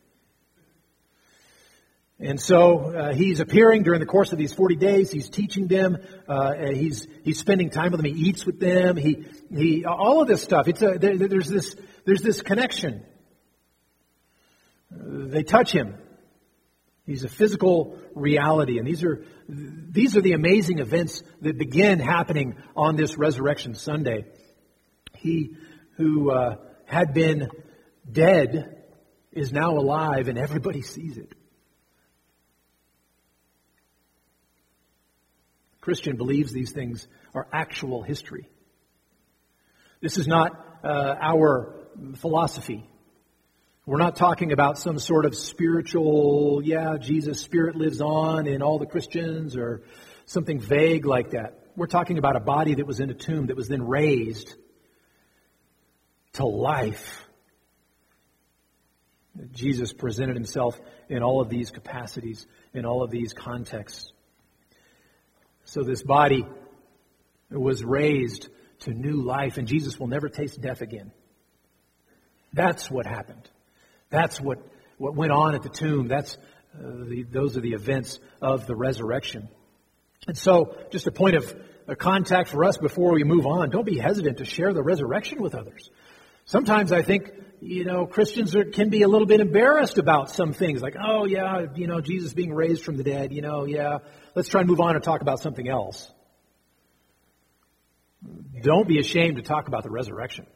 And 2.21 2.41
so 2.41 2.95
uh, 2.95 3.13
he's 3.13 3.41
appearing 3.41 3.83
during 3.83 3.99
the 3.99 4.07
course 4.07 4.33
of 4.33 4.39
these 4.39 4.53
40 4.53 4.77
days. 4.77 5.11
He's 5.11 5.29
teaching 5.29 5.67
them. 5.67 5.99
Uh, 6.29 6.55
he's 6.55 7.09
he's 7.25 7.41
spending 7.41 7.71
time 7.71 7.91
with 7.91 8.01
them. 8.01 8.15
He 8.15 8.29
eats 8.29 8.47
with 8.47 8.61
them. 8.61 8.97
He 8.97 9.27
he 9.51 9.85
all 9.85 10.23
of 10.23 10.29
this 10.29 10.41
stuff. 10.41 10.69
It's 10.69 10.81
a, 10.81 10.97
there, 10.97 11.17
there's 11.17 11.49
this 11.49 11.75
there's 12.05 12.23
this 12.23 12.41
connection. 12.41 13.05
They 14.91 15.43
touch 15.43 15.73
him. 15.73 15.97
He's 17.07 17.25
a 17.25 17.29
physical 17.29 17.99
reality, 18.15 18.79
and 18.79 18.87
these 18.87 19.05
are 19.05 19.25
these 19.47 20.17
are 20.17 20.23
the 20.23 20.33
amazing 20.33 20.79
events 20.79 21.23
that 21.43 21.59
begin 21.59 21.99
happening 21.99 22.57
on 22.75 22.97
this 22.97 23.19
Resurrection 23.19 23.75
Sunday. 23.75 24.25
He 25.15 25.57
who 25.97 26.31
uh, 26.31 26.57
had 26.87 27.13
been 27.13 27.51
dead 28.11 28.85
is 29.33 29.53
now 29.53 29.73
alive, 29.73 30.29
and 30.29 30.39
everybody 30.39 30.81
sees 30.81 31.19
it. 31.19 31.35
Christian 35.83 36.17
believes 36.17 36.53
these 36.53 36.73
things 36.73 37.07
are 37.35 37.47
actual 37.53 38.03
history. 38.03 38.49
This 40.01 40.17
is 40.17 40.27
not 40.27 40.53
uh, 40.83 41.15
our 41.21 41.75
philosophy. 42.17 42.89
We're 43.87 43.99
not 43.99 44.17
talking 44.17 44.53
about 44.53 44.79
some 44.79 44.99
sort 44.99 45.27
of 45.27 45.37
spiritual, 45.37 46.63
yeah, 46.65 46.97
Jesus' 46.97 47.43
spirit 47.43 47.77
lives 47.77 48.01
on 48.01 48.47
in 48.47 48.63
all 48.63 48.79
the 48.79 48.87
Christians 48.87 49.57
or 49.59 49.83
something 50.25 50.59
vague 50.59 51.05
like 51.05 51.33
that. 51.33 51.59
We're 51.77 51.87
talking 51.87 52.17
about 52.17 52.35
a 52.35 52.41
body 52.41 52.77
that 52.77 52.87
was 52.87 53.01
in 53.01 53.11
a 53.11 53.15
tomb 53.15 53.49
that 53.49 53.57
was 53.57 53.69
then 53.69 53.87
raised 53.87 54.55
to 56.35 56.47
life. 56.47 57.27
Jesus 59.53 59.93
presented 59.93 60.35
himself 60.35 60.81
in 61.11 61.23
all 61.23 61.43
of 61.43 61.51
these 61.51 61.71
capacities, 61.71 62.47
in 62.73 62.87
all 62.87 63.03
of 63.03 63.11
these 63.11 63.35
contexts. 63.35 64.11
So 65.67 65.83
this 65.83 66.03
body 66.03 66.47
was 67.51 67.85
raised 67.85 68.49
to 68.81 68.95
new 68.95 69.21
life, 69.21 69.59
and 69.59 69.69
Jesus 69.69 70.01
will 70.01 70.07
never 70.07 70.31
taste 70.31 70.63
death 70.63 70.81
again. 70.81 71.13
That's 72.55 72.91
what 72.91 73.05
happened. 73.05 73.51
That's 74.11 74.41
what, 74.41 74.59
what 74.99 75.15
went 75.15 75.33
on 75.33 75.55
at 75.55 75.63
the 75.63 75.69
tomb. 75.69 76.09
That's, 76.09 76.37
uh, 76.77 77.05
the, 77.05 77.25
those 77.31 77.57
are 77.57 77.61
the 77.61 77.73
events 77.73 78.19
of 78.41 78.67
the 78.67 78.77
resurrection. 78.77 79.49
And 80.27 80.37
so, 80.37 80.77
just 80.91 81.07
a 81.07 81.13
point 81.13 81.37
of 81.37 81.55
a 81.87 81.97
contact 81.97 82.49
for 82.49 82.65
us 82.65 82.79
before 82.79 83.13
we 83.13 83.25
move 83.25 83.47
on, 83.47 83.71
don't 83.71 83.85
be 83.85 83.99
hesitant 83.99 84.39
to 84.39 84.45
share 84.45 84.73
the 84.73 84.83
resurrection 84.83 85.43
with 85.43 85.55
others. 85.55 85.91
Sometimes 86.47 86.93
I 86.93 87.03
think, 87.03 87.31
you 87.61 87.85
know, 87.85 88.07
Christians 88.07 88.55
are, 88.55 88.65
can 88.65 88.91
be 88.91 89.03
a 89.03 89.09
little 89.09 89.27
bit 89.27 89.41
embarrassed 89.41 89.99
about 89.99 90.31
some 90.31 90.53
things, 90.53 90.83
like, 90.83 90.97
oh, 91.03 91.25
yeah, 91.25 91.67
you 91.75 91.87
know, 91.87 92.01
Jesus 92.01 92.35
being 92.35 92.53
raised 92.53 92.83
from 92.85 92.97
the 92.97 93.05
dead, 93.05 93.33
you 93.33 93.43
know, 93.43 93.65
yeah, 93.65 93.99
let's 94.35 94.49
try 94.49 94.61
and 94.61 94.69
move 94.69 94.81
on 94.81 94.95
and 94.95 95.05
talk 95.05 95.21
about 95.21 95.41
something 95.41 95.69
else. 95.69 96.11
Don't 98.63 98.89
be 98.89 98.99
ashamed 98.99 99.37
to 99.37 99.43
talk 99.43 99.69
about 99.69 99.83
the 99.83 99.91
resurrection. 99.91 100.47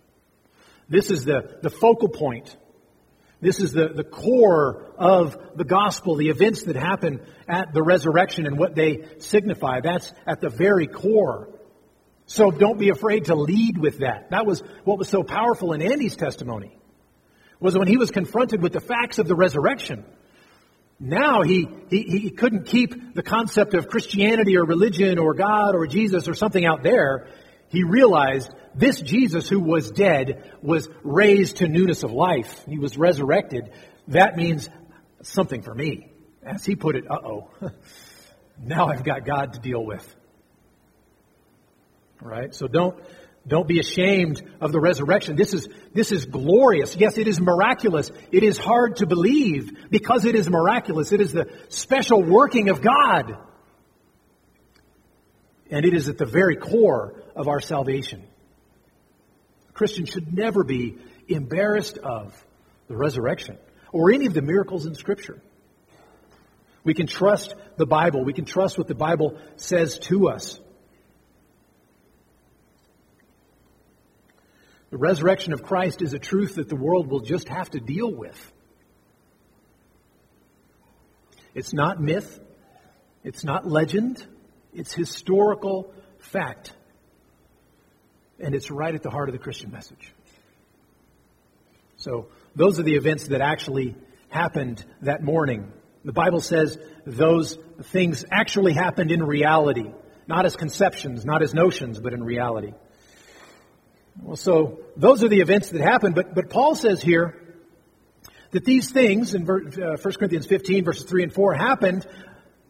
This 0.89 1.11
is 1.11 1.25
the, 1.25 1.59
the 1.63 1.71
focal 1.71 2.09
point. 2.09 2.57
This 3.41 3.61
is 3.61 3.73
the, 3.73 3.89
the 3.89 4.05
core 4.05 4.93
of 4.99 5.39
the 5.55 5.65
gospel, 5.65 6.17
the 6.17 6.29
events 6.29 6.65
that 6.65 6.75
happen 6.75 7.21
at 7.47 7.73
the 7.73 7.83
resurrection 7.83 8.47
and 8.47 8.59
what 8.59 8.75
they 8.75 9.05
signify. 9.19 9.81
That's 9.81 10.13
at 10.27 10.41
the 10.41 10.49
very 10.49 10.89
core. 10.89 11.49
So 12.27 12.51
don't 12.51 12.79
be 12.79 12.91
afraid 12.91 13.27
to 13.27 13.35
lead 13.35 13.79
with 13.79 14.01
that. 14.01 14.31
That 14.31 14.45
was 14.45 14.63
what 14.85 14.99
was 14.99 15.09
so 15.09 15.23
powerful 15.23 15.73
in 15.73 15.83
Andy's 15.83 16.17
testimony. 16.17 16.77
Was 17.61 17.77
when 17.77 17.89
he 17.89 17.97
was 17.97 18.11
confronted 18.11 18.61
with 18.61 18.73
the 18.73 18.81
facts 18.81 19.19
of 19.19 19.27
the 19.27 19.35
resurrection. 19.35 20.05
Now 21.01 21.43
he, 21.43 21.69
he, 21.91 22.03
he 22.03 22.31
couldn't 22.31 22.67
keep 22.67 23.15
the 23.15 23.23
concept 23.23 23.75
of 23.75 23.89
Christianity 23.89 24.57
or 24.57 24.65
religion 24.65 25.19
or 25.19 25.33
God 25.35 25.77
or 25.77 25.87
Jesus 25.87 26.29
or 26.29 26.35
something 26.35 26.65
out 26.65 26.83
there. 26.83 27.29
He 27.69 27.85
realized 27.85 28.51
this 28.75 29.01
Jesus 29.01 29.49
who 29.49 29.61
was 29.61 29.91
dead 29.91 30.53
was 30.63 30.89
raised 31.03 31.57
to 31.59 31.69
newness 31.69 32.03
of 32.03 32.13
life. 32.13 32.65
He 32.67 32.79
was 32.79 32.97
resurrected. 32.97 33.71
That 34.09 34.37
means 34.37 34.69
something 35.23 35.63
for 35.63 35.75
me. 35.75 36.11
As 36.43 36.65
he 36.65 36.77
put 36.77 36.97
it, 36.97 37.11
uh 37.11 37.19
oh. 37.23 37.51
now 38.63 38.87
I've 38.89 39.05
got 39.05 39.27
God 39.27 39.55
to 39.55 39.61
deal 39.61 39.85
with. 39.85 40.17
Right? 42.21 42.55
So 42.55 42.69
don't, 42.69 42.99
don't 43.47 43.69
be 43.69 43.81
ashamed 43.81 44.43
of 44.61 44.73
the 44.73 44.81
resurrection. 44.81 45.37
This 45.37 45.55
is, 45.55 45.69
this 45.95 46.11
is 46.13 46.25
glorious. 46.25 46.97
Yes, 46.97 47.19
it 47.19 47.29
is 47.29 47.41
miraculous. 47.41 48.11
It 48.33 48.43
is 48.43 48.59
hard 48.59 48.97
to 48.97 49.07
believe 49.07 49.91
because 49.91 50.25
it 50.25 50.35
is 50.35 50.49
miraculous. 50.49 51.13
It 51.13 51.21
is 51.21 51.33
the 51.33 51.51
special 51.69 52.23
working 52.23 52.69
of 52.69 52.81
God. 52.81 53.37
And 55.71 55.85
it 55.85 55.95
is 55.95 56.09
at 56.09 56.19
the 56.19 56.27
very 56.27 56.57
core 56.57 57.23
of 57.39 57.49
our 57.49 57.61
salvation. 57.61 58.23
Christians 59.73 60.11
should 60.11 60.35
never 60.35 60.65
be 60.65 60.99
embarrassed 61.29 61.97
of 61.97 62.35
the 62.89 62.97
resurrection 62.97 63.57
or 63.93 64.13
any 64.13 64.27
of 64.27 64.35
the 64.35 64.43
miracles 64.43 64.87
in 64.87 64.95
Scripture. 64.97 65.41
We 66.83 66.95
can 66.95 67.07
trust 67.07 67.55
the 67.77 67.87
Bible. 67.87 68.25
We 68.25 68.33
can 68.33 68.45
trust 68.45 68.77
what 68.77 68.89
the 68.89 68.95
Bible 68.95 69.39
says 69.57 70.01
to 70.01 70.29
us. 70.29 70.59
The 74.91 74.97
resurrection 74.97 75.53
of 75.53 75.63
Christ 75.63 76.03
is 76.03 76.15
a 76.15 76.19
truth 76.19 76.57
that 76.57 76.69
the 76.69 76.77
world 76.77 77.09
will 77.09 77.21
just 77.21 77.49
have 77.49 77.71
to 77.71 77.79
deal 77.79 78.13
with. 78.13 78.53
It's 81.55 81.73
not 81.73 82.01
myth. 82.01 82.41
It's 83.23 83.45
not 83.45 83.67
legend. 83.67 84.27
It's 84.73 84.93
historical 84.93 85.93
fact. 86.19 86.73
And 88.41 88.55
it's 88.55 88.71
right 88.71 88.95
at 88.95 89.03
the 89.03 89.11
heart 89.11 89.29
of 89.29 89.33
the 89.33 89.39
Christian 89.39 89.71
message. 89.71 90.13
So, 91.97 92.29
those 92.55 92.79
are 92.79 92.85
the 92.85 92.95
events 92.95 93.29
that 93.29 93.41
actually 93.41 93.97
happened 94.29 94.85
that 95.03 95.23
morning. 95.23 95.73
The 96.05 96.13
Bible 96.13 96.41
says 96.41 96.79
those 97.05 97.59
things 97.83 98.25
actually 98.31 98.73
happened 98.73 99.11
in 99.11 99.23
reality, 99.23 99.91
not 100.27 100.47
as 100.47 100.57
conceptions, 100.57 101.25
not 101.25 101.43
as 101.43 101.55
notions, 101.55 102.01
but 102.01 102.13
in 102.13 102.23
reality. 102.23 102.73
Well, 104.23 104.37
so 104.37 104.81
those 104.97 105.23
are 105.23 105.29
the 105.29 105.41
events 105.41 105.71
that 105.71 105.81
happened, 105.81 106.15
but, 106.15 106.35
but 106.35 106.51
Paul 106.51 106.75
says 106.75 107.03
here 107.03 107.41
that 108.51 108.65
these 108.65 108.91
things 108.91 109.35
in 109.35 109.47
1 109.47 109.83
uh, 109.83 109.97
Corinthians 109.97 110.47
15, 110.47 110.85
verses 110.85 111.05
3 111.05 111.25
and 111.25 111.33
4, 111.33 111.55
happened 111.55 112.07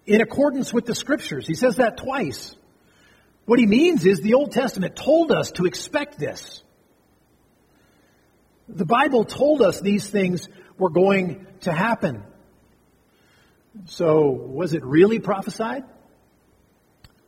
in 0.06 0.20
accordance 0.20 0.72
with 0.72 0.86
the 0.86 0.94
Scriptures. 0.94 1.46
He 1.46 1.54
says 1.54 1.76
that 1.76 1.96
twice. 1.98 2.54
What 3.48 3.58
he 3.58 3.64
means 3.64 4.04
is 4.04 4.20
the 4.20 4.34
Old 4.34 4.52
Testament 4.52 4.94
told 4.94 5.32
us 5.32 5.52
to 5.52 5.64
expect 5.64 6.18
this. 6.18 6.62
The 8.68 8.84
Bible 8.84 9.24
told 9.24 9.62
us 9.62 9.80
these 9.80 10.06
things 10.06 10.50
were 10.76 10.90
going 10.90 11.46
to 11.62 11.72
happen. 11.72 12.24
So, 13.86 14.28
was 14.28 14.74
it 14.74 14.84
really 14.84 15.18
prophesied? 15.18 15.84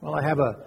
Well, 0.03 0.15
I 0.15 0.21
have 0.21 0.41
a, 0.41 0.67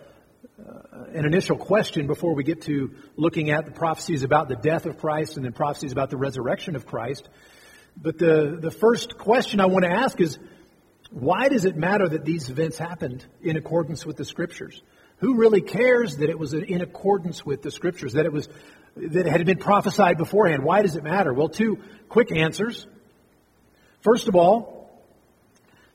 uh, 0.60 1.04
an 1.14 1.26
initial 1.26 1.58
question 1.58 2.08
before 2.08 2.34
we 2.34 2.44
get 2.44 2.64
to 2.64 2.96
looking 3.16 3.52
at 3.52 3.66
the 3.66 3.72
prophecies 3.72 4.24
about 4.24 4.48
the 4.48 4.56
death 4.56 4.88
of 4.88 4.98
Christ 4.98 5.36
and 5.36 5.46
then 5.46 5.54
prophecies 5.54 5.92
about 5.92 6.10
the 6.10 6.18
resurrection 6.18 6.76
of 6.76 6.88
Christ. 6.88 7.30
But 7.96 8.18
the, 8.18 8.58
the 8.60 8.72
first 8.72 9.20
question 9.20 9.60
I 9.60 9.68
want 9.68 9.86
to 9.86 9.92
ask 9.92 10.20
is 10.20 10.40
why 11.12 11.48
does 11.48 11.66
it 11.66 11.76
matter 11.76 12.10
that 12.10 12.26
these 12.26 12.50
events 12.50 12.80
happened 12.80 13.24
in 13.44 13.56
accordance 13.56 14.04
with 14.04 14.18
the 14.18 14.26
Scriptures? 14.26 14.82
Who 15.24 15.36
really 15.36 15.62
cares 15.62 16.18
that 16.18 16.30
it 16.30 16.38
was 16.38 16.54
in 16.54 16.82
accordance 16.82 17.46
with 17.46 17.62
the 17.62 17.72
Scriptures, 17.72 18.14
that 18.14 18.26
it 18.26 18.34
was 18.34 18.50
that 18.98 19.26
it 19.26 19.32
had 19.32 19.46
been 19.46 19.58
prophesied 19.58 20.18
beforehand? 20.18 20.66
Why 20.66 20.82
does 20.82 20.98
it 20.98 21.04
matter? 21.04 21.34
Well, 21.34 21.48
two 21.48 21.80
quick 22.10 22.36
answers. 22.36 22.86
First 24.02 24.28
of 24.28 24.36
all, 24.36 25.02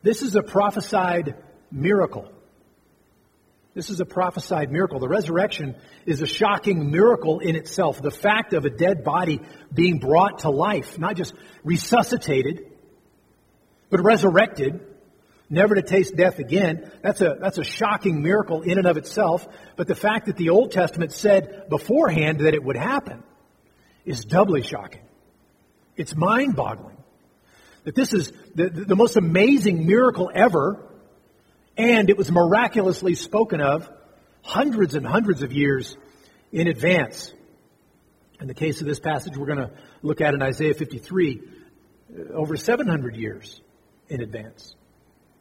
this 0.03 0.23
is 0.23 0.35
a 0.35 0.43
prophesied 0.43 1.35
miracle. 1.71 2.33
This 3.75 3.91
is 3.91 4.01
a 4.01 4.07
prophesied 4.07 4.73
miracle. 4.73 4.99
The 4.99 5.09
resurrection 5.09 5.77
is 6.07 6.23
a 6.23 6.27
shocking 6.27 6.91
miracle 6.91 7.41
in 7.41 7.55
itself. 7.55 8.01
The 8.01 8.11
fact 8.11 8.55
of 8.55 8.65
a 8.65 8.71
dead 8.71 9.05
body 9.05 9.43
being 9.71 9.99
brought 9.99 10.39
to 10.39 10.51
life, 10.51 10.99
not 10.99 11.17
just 11.17 11.35
resuscitated, 11.65 12.73
but 13.91 14.01
resurrected, 14.01 14.81
never 15.51 15.75
to 15.75 15.83
taste 15.83 16.17
death 16.17 16.39
again. 16.39 16.91
That's 17.03 17.21
a, 17.21 17.37
that's 17.41 17.59
a 17.59 17.65
shocking 17.65 18.23
miracle 18.23 18.63
in 18.63 18.79
and 18.79 18.87
of 18.87 18.97
itself. 18.97 19.47
But 19.77 19.87
the 19.87 19.95
fact 19.95 20.27
that 20.27 20.37
the 20.37 20.51
Old 20.51 20.73
Testament 20.73 21.13
said 21.13 21.69
beforehand 21.69 22.41
that 22.41 22.55
it 22.55 22.63
would 22.63 22.77
happen 22.77 23.23
is 24.05 24.25
doubly 24.25 24.63
shocking. 24.63 25.03
It's 25.97 26.15
mind 26.15 26.57
boggling. 26.57 26.97
That 27.85 27.95
this 27.95 28.13
is 28.13 28.33
the, 28.55 28.69
the 28.69 28.97
most 28.97 29.17
amazing 29.17 29.87
miracle 29.87 30.31
ever 30.35 30.85
and 31.79 32.11
it 32.11 32.19
was 32.19 32.31
miraculously 32.31 33.15
spoken 33.15 33.61
of 33.61 33.89
hundreds 34.43 34.97
and 34.97 35.07
hundreds 35.07 35.43
of 35.43 35.53
years 35.53 35.97
in 36.53 36.67
advance. 36.67 37.33
In 38.41 38.49
the 38.49 38.55
case 38.55 38.81
of 38.81 38.87
this 38.87 38.99
passage, 38.99 39.37
we're 39.37 39.47
going 39.47 39.59
to 39.59 39.71
look 40.03 40.21
at 40.21 40.35
in 40.35 40.43
Isaiah 40.43 40.75
53, 40.75 41.41
uh, 41.41 42.33
over 42.33 42.57
700 42.57 43.17
years 43.17 43.61
in 44.09 44.21
advance, 44.21 44.75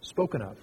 spoken 0.07 0.41
of. 0.41 0.57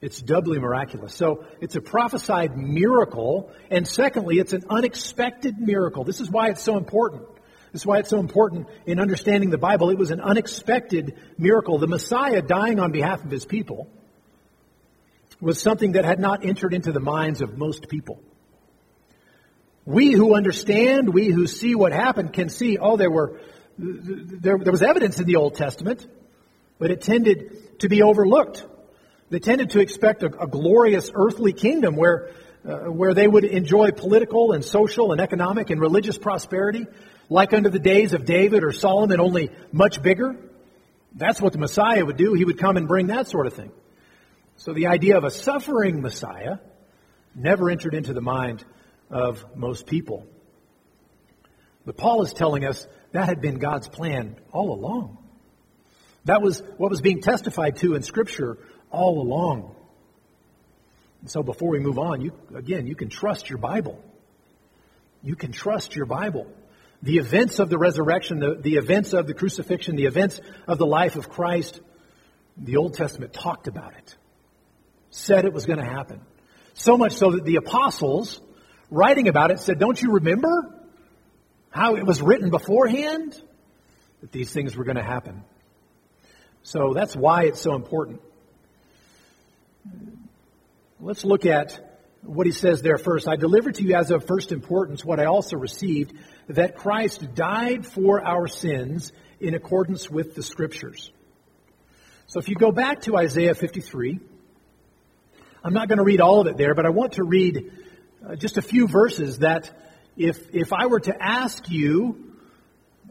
It's 0.00 0.20
doubly 0.20 0.58
miraculous. 0.58 1.14
So 1.14 1.44
it's 1.60 1.76
a 1.76 1.80
prophesied 1.80 2.56
miracle, 2.56 3.52
and 3.70 3.86
secondly, 3.86 4.38
it's 4.38 4.52
an 4.52 4.64
unexpected 4.68 5.58
miracle. 5.58 6.02
This 6.02 6.20
is 6.20 6.28
why 6.28 6.48
it's 6.48 6.62
so 6.62 6.76
important. 6.76 7.22
This 7.72 7.82
is 7.82 7.86
why 7.86 7.98
it's 7.98 8.10
so 8.10 8.18
important 8.18 8.66
in 8.84 8.98
understanding 8.98 9.50
the 9.50 9.58
Bible. 9.58 9.90
It 9.90 9.98
was 9.98 10.10
an 10.10 10.20
unexpected 10.20 11.16
miracle. 11.38 11.78
The 11.78 11.86
Messiah 11.86 12.42
dying 12.42 12.80
on 12.80 12.90
behalf 12.90 13.24
of 13.24 13.30
his 13.30 13.46
people 13.46 13.88
was 15.40 15.60
something 15.60 15.92
that 15.92 16.04
had 16.04 16.20
not 16.20 16.44
entered 16.44 16.74
into 16.74 16.92
the 16.92 17.00
minds 17.00 17.40
of 17.40 17.56
most 17.56 17.88
people. 17.88 18.20
We 19.84 20.12
who 20.12 20.34
understand, 20.34 21.12
we 21.12 21.28
who 21.28 21.46
see 21.46 21.74
what 21.74 21.92
happened 21.92 22.32
can 22.32 22.48
see, 22.48 22.76
oh, 22.78 22.96
there 22.96 23.10
were, 23.10 23.40
there, 23.78 24.58
there 24.58 24.72
was 24.72 24.82
evidence 24.82 25.18
in 25.18 25.26
the 25.26 25.36
Old 25.36 25.54
Testament, 25.54 26.06
but 26.82 26.90
it 26.90 27.00
tended 27.00 27.78
to 27.78 27.88
be 27.88 28.02
overlooked. 28.02 28.66
They 29.30 29.38
tended 29.38 29.70
to 29.70 29.78
expect 29.78 30.24
a, 30.24 30.26
a 30.26 30.48
glorious 30.48 31.12
earthly 31.14 31.52
kingdom 31.52 31.94
where, 31.94 32.32
uh, 32.68 32.90
where 32.90 33.14
they 33.14 33.28
would 33.28 33.44
enjoy 33.44 33.92
political 33.92 34.50
and 34.50 34.64
social 34.64 35.12
and 35.12 35.20
economic 35.20 35.70
and 35.70 35.80
religious 35.80 36.18
prosperity 36.18 36.88
like 37.30 37.52
under 37.52 37.70
the 37.70 37.78
days 37.78 38.14
of 38.14 38.24
David 38.24 38.64
or 38.64 38.72
Solomon, 38.72 39.20
only 39.20 39.50
much 39.70 40.02
bigger. 40.02 40.34
That's 41.14 41.40
what 41.40 41.52
the 41.52 41.60
Messiah 41.60 42.04
would 42.04 42.16
do. 42.16 42.34
He 42.34 42.44
would 42.44 42.58
come 42.58 42.76
and 42.76 42.88
bring 42.88 43.06
that 43.06 43.28
sort 43.28 43.46
of 43.46 43.54
thing. 43.54 43.70
So 44.56 44.72
the 44.72 44.88
idea 44.88 45.16
of 45.16 45.22
a 45.22 45.30
suffering 45.30 46.02
Messiah 46.02 46.56
never 47.32 47.70
entered 47.70 47.94
into 47.94 48.12
the 48.12 48.20
mind 48.20 48.64
of 49.08 49.44
most 49.54 49.86
people. 49.86 50.26
But 51.86 51.96
Paul 51.96 52.22
is 52.22 52.32
telling 52.32 52.64
us 52.64 52.88
that 53.12 53.28
had 53.28 53.40
been 53.40 53.60
God's 53.60 53.86
plan 53.86 54.34
all 54.50 54.74
along. 54.74 55.21
That 56.24 56.42
was 56.42 56.60
what 56.76 56.90
was 56.90 57.00
being 57.00 57.20
testified 57.20 57.76
to 57.78 57.94
in 57.94 58.02
Scripture 58.02 58.58
all 58.90 59.20
along. 59.20 59.74
And 61.20 61.30
so 61.30 61.42
before 61.42 61.70
we 61.70 61.78
move 61.78 61.98
on, 61.98 62.20
you, 62.20 62.32
again, 62.54 62.86
you 62.86 62.94
can 62.94 63.08
trust 63.08 63.48
your 63.48 63.58
Bible. 63.58 64.02
You 65.22 65.36
can 65.36 65.52
trust 65.52 65.94
your 65.96 66.06
Bible. 66.06 66.46
The 67.02 67.18
events 67.18 67.58
of 67.58 67.68
the 67.68 67.78
resurrection, 67.78 68.38
the, 68.38 68.54
the 68.54 68.76
events 68.76 69.12
of 69.12 69.26
the 69.26 69.34
crucifixion, 69.34 69.96
the 69.96 70.06
events 70.06 70.40
of 70.68 70.78
the 70.78 70.86
life 70.86 71.16
of 71.16 71.28
Christ, 71.28 71.80
the 72.56 72.76
Old 72.76 72.94
Testament 72.94 73.32
talked 73.32 73.66
about 73.66 73.94
it, 73.94 74.16
said 75.10 75.44
it 75.44 75.52
was 75.52 75.66
going 75.66 75.78
to 75.78 75.84
happen. 75.84 76.20
So 76.74 76.96
much 76.96 77.12
so 77.12 77.32
that 77.32 77.44
the 77.44 77.56
apostles, 77.56 78.40
writing 78.90 79.28
about 79.28 79.50
it, 79.50 79.60
said, 79.60 79.78
Don't 79.78 80.00
you 80.00 80.12
remember 80.12 80.72
how 81.70 81.96
it 81.96 82.04
was 82.04 82.22
written 82.22 82.50
beforehand 82.50 83.40
that 84.20 84.32
these 84.32 84.52
things 84.52 84.76
were 84.76 84.84
going 84.84 84.96
to 84.96 85.02
happen? 85.02 85.44
So 86.62 86.92
that's 86.94 87.16
why 87.16 87.44
it's 87.44 87.60
so 87.60 87.74
important. 87.74 88.20
Let's 91.00 91.24
look 91.24 91.46
at 91.46 91.92
what 92.22 92.46
he 92.46 92.52
says 92.52 92.82
there 92.82 92.98
first. 92.98 93.26
I 93.26 93.36
delivered 93.36 93.74
to 93.76 93.82
you 93.82 93.96
as 93.96 94.10
of 94.12 94.24
first 94.26 94.52
importance 94.52 95.04
what 95.04 95.18
I 95.18 95.24
also 95.24 95.56
received 95.56 96.14
that 96.48 96.76
Christ 96.76 97.34
died 97.34 97.84
for 97.84 98.24
our 98.24 98.46
sins 98.46 99.12
in 99.40 99.54
accordance 99.54 100.08
with 100.08 100.36
the 100.36 100.42
Scriptures. 100.42 101.10
So 102.28 102.38
if 102.38 102.48
you 102.48 102.54
go 102.54 102.70
back 102.70 103.02
to 103.02 103.16
Isaiah 103.16 103.54
53, 103.54 104.20
I'm 105.64 105.72
not 105.72 105.88
going 105.88 105.98
to 105.98 106.04
read 106.04 106.20
all 106.20 106.40
of 106.40 106.46
it 106.46 106.56
there, 106.56 106.74
but 106.74 106.86
I 106.86 106.90
want 106.90 107.14
to 107.14 107.24
read 107.24 107.72
uh, 108.26 108.36
just 108.36 108.56
a 108.56 108.62
few 108.62 108.86
verses 108.86 109.38
that 109.38 109.70
if, 110.16 110.54
if 110.54 110.72
I 110.72 110.86
were 110.86 111.00
to 111.00 111.22
ask 111.22 111.68
you, 111.68 112.31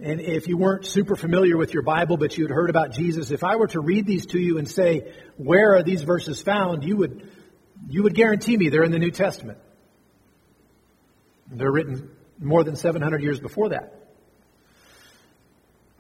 and 0.01 0.19
if 0.19 0.47
you 0.47 0.57
weren't 0.57 0.85
super 0.85 1.15
familiar 1.15 1.57
with 1.57 1.75
your 1.75 1.83
Bible, 1.83 2.17
but 2.17 2.35
you 2.35 2.45
had 2.45 2.51
heard 2.51 2.71
about 2.71 2.91
Jesus, 2.91 3.29
if 3.29 3.43
I 3.43 3.55
were 3.57 3.67
to 3.67 3.79
read 3.79 4.07
these 4.07 4.25
to 4.27 4.39
you 4.39 4.57
and 4.57 4.67
say, 4.67 5.13
where 5.37 5.75
are 5.75 5.83
these 5.83 6.01
verses 6.01 6.41
found, 6.41 6.83
you 6.83 6.97
would, 6.97 7.29
you 7.87 8.01
would 8.01 8.15
guarantee 8.15 8.57
me 8.57 8.69
they're 8.69 8.83
in 8.83 8.91
the 8.91 8.97
New 8.97 9.11
Testament. 9.11 9.59
They're 11.51 11.71
written 11.71 12.09
more 12.39 12.63
than 12.63 12.75
700 12.75 13.21
years 13.21 13.39
before 13.39 13.69
that. 13.69 13.93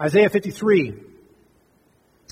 Isaiah 0.01 0.29
53, 0.29 0.95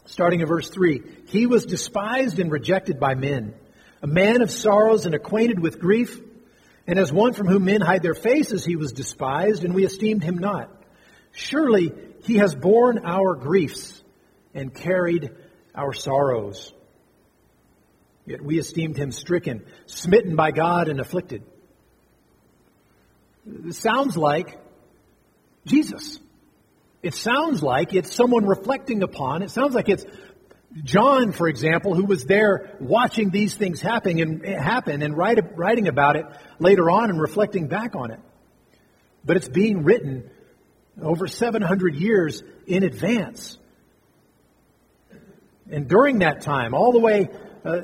starting 0.05 0.39
in 0.39 0.47
verse 0.47 0.69
3. 0.69 1.03
He 1.27 1.45
was 1.45 1.67
despised 1.67 2.39
and 2.39 2.51
rejected 2.51 2.99
by 2.99 3.13
men, 3.13 3.53
a 4.01 4.07
man 4.07 4.41
of 4.41 4.49
sorrows 4.49 5.05
and 5.05 5.13
acquainted 5.13 5.59
with 5.59 5.79
grief. 5.79 6.19
And 6.87 6.97
as 6.97 7.13
one 7.13 7.33
from 7.33 7.47
whom 7.47 7.65
men 7.65 7.81
hide 7.81 8.01
their 8.01 8.15
faces, 8.15 8.65
he 8.65 8.75
was 8.75 8.91
despised, 8.91 9.63
and 9.63 9.75
we 9.75 9.85
esteemed 9.85 10.23
him 10.23 10.39
not. 10.39 10.78
Surely 11.39 11.93
he 12.23 12.35
has 12.35 12.53
borne 12.53 12.99
our 13.05 13.33
griefs 13.33 14.03
and 14.53 14.73
carried 14.73 15.31
our 15.73 15.93
sorrows. 15.93 16.73
Yet 18.25 18.41
we 18.41 18.59
esteemed 18.59 18.97
him 18.97 19.13
stricken, 19.13 19.63
smitten 19.85 20.35
by 20.35 20.51
God, 20.51 20.89
and 20.89 20.99
afflicted. 20.99 21.43
It 23.47 23.73
sounds 23.75 24.17
like 24.17 24.59
Jesus. 25.65 26.19
It 27.01 27.13
sounds 27.13 27.63
like 27.63 27.93
it's 27.93 28.13
someone 28.13 28.45
reflecting 28.45 29.01
upon. 29.01 29.41
It 29.41 29.49
sounds 29.49 29.73
like 29.73 29.87
it's 29.87 30.05
John, 30.83 31.31
for 31.31 31.47
example, 31.47 31.95
who 31.95 32.03
was 32.03 32.25
there 32.25 32.75
watching 32.81 33.29
these 33.29 33.55
things 33.55 33.79
happen 33.79 34.19
and 34.19 34.45
happen 34.45 35.01
and 35.01 35.15
write, 35.15 35.57
writing 35.57 35.87
about 35.87 36.17
it 36.17 36.25
later 36.59 36.91
on 36.91 37.09
and 37.09 37.19
reflecting 37.19 37.67
back 37.67 37.95
on 37.95 38.11
it. 38.11 38.19
But 39.23 39.37
it's 39.37 39.47
being 39.47 39.83
written 39.85 40.29
over 41.01 41.27
700 41.27 41.95
years 41.95 42.43
in 42.67 42.83
advance. 42.83 43.57
And 45.69 45.87
during 45.87 46.19
that 46.19 46.41
time, 46.41 46.73
all 46.73 46.91
the 46.91 46.99
way 46.99 47.29
uh, 47.63 47.81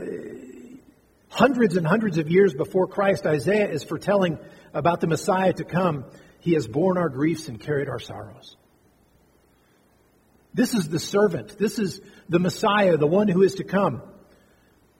hundreds 1.30 1.76
and 1.76 1.86
hundreds 1.86 2.18
of 2.18 2.30
years 2.30 2.54
before 2.54 2.88
Christ, 2.88 3.26
Isaiah 3.26 3.70
is 3.70 3.84
foretelling 3.84 4.40
about 4.74 5.02
the 5.02 5.08
Messiah 5.08 5.54
to 5.54 5.64
come. 5.64 6.06
He 6.40 6.54
has 6.54 6.68
borne 6.68 6.98
our 6.98 7.10
griefs 7.10 7.48
and 7.48 7.60
carried 7.60 7.90
our 7.90 8.00
sorrows. 8.00 8.56
This 10.54 10.74
is 10.74 10.88
the 10.88 11.00
servant. 11.00 11.58
This 11.58 11.80
is 11.80 12.00
the 12.30 12.40
Messiah, 12.40 12.98
the 12.98 13.08
one 13.08 13.28
who 13.28 13.44
is 13.44 13.56
to 13.56 13.64
come, 13.64 14.02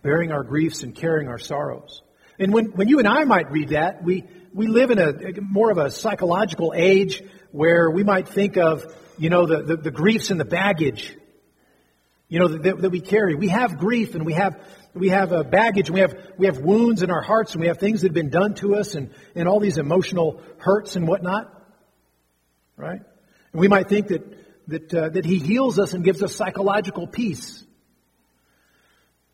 bearing 0.02 0.32
our 0.32 0.44
griefs 0.44 0.84
and 0.84 0.94
carrying 0.94 1.30
our 1.30 1.40
sorrows. 1.40 2.04
And 2.38 2.54
when, 2.54 2.66
when 2.74 2.90
you 2.90 3.00
and 3.00 3.08
I 3.08 3.24
might 3.24 3.50
read 3.52 3.70
that, 3.70 4.04
we, 4.04 4.26
we 4.54 4.68
live 4.68 4.92
in 4.92 5.00
a, 5.00 5.42
more 5.42 5.72
of 5.72 5.78
a 5.78 5.90
psychological 5.90 6.74
age 6.76 7.24
where 7.56 7.90
we 7.90 8.04
might 8.04 8.28
think 8.28 8.58
of, 8.58 8.86
you 9.18 9.30
know, 9.30 9.46
the, 9.46 9.64
the, 9.64 9.78
the 9.78 9.92
griefs 9.92 10.30
and 10.30 10.38
the 10.38 10.46
baggage, 10.46 11.16
you 12.28 12.38
know, 12.38 12.50
that, 12.50 12.82
that, 12.82 12.90
we 12.90 13.00
carry. 13.00 13.34
We 13.34 13.48
have 13.48 13.78
grief 13.78 14.14
and 14.14 14.26
we 14.26 14.34
have, 14.34 14.60
we 14.94 15.08
have 15.10 15.32
a 15.32 15.46
baggage 15.46 15.88
and 15.88 15.94
we 15.94 16.02
have, 16.02 16.18
we 16.38 16.48
have 16.48 16.60
wounds 16.60 17.02
in 17.02 17.10
our 17.10 17.22
hearts 17.22 17.54
and 17.54 17.62
we 17.62 17.68
have 17.68 17.78
things 17.78 18.02
that 18.02 18.10
have 18.10 18.14
been 18.14 18.30
done 18.30 18.56
to 18.56 18.76
us 18.76 18.96
and, 18.96 19.10
and 19.36 19.48
all 19.48 19.62
these 19.62 19.78
emotional 19.78 20.42
hurts 20.58 20.98
and 20.98 21.08
whatnot. 21.08 21.50
Right? 22.76 23.00
And 23.54 23.62
we 23.62 23.70
might 23.70 23.88
think 23.88 24.10
that 24.10 24.68
that, 24.68 24.94
uh, 24.94 25.10
that 25.10 25.26
He 25.26 25.40
heals 25.40 25.80
us 25.80 25.94
and 25.94 26.04
gives 26.04 26.22
us 26.24 26.36
psychological 26.36 27.08
peace. 27.08 27.64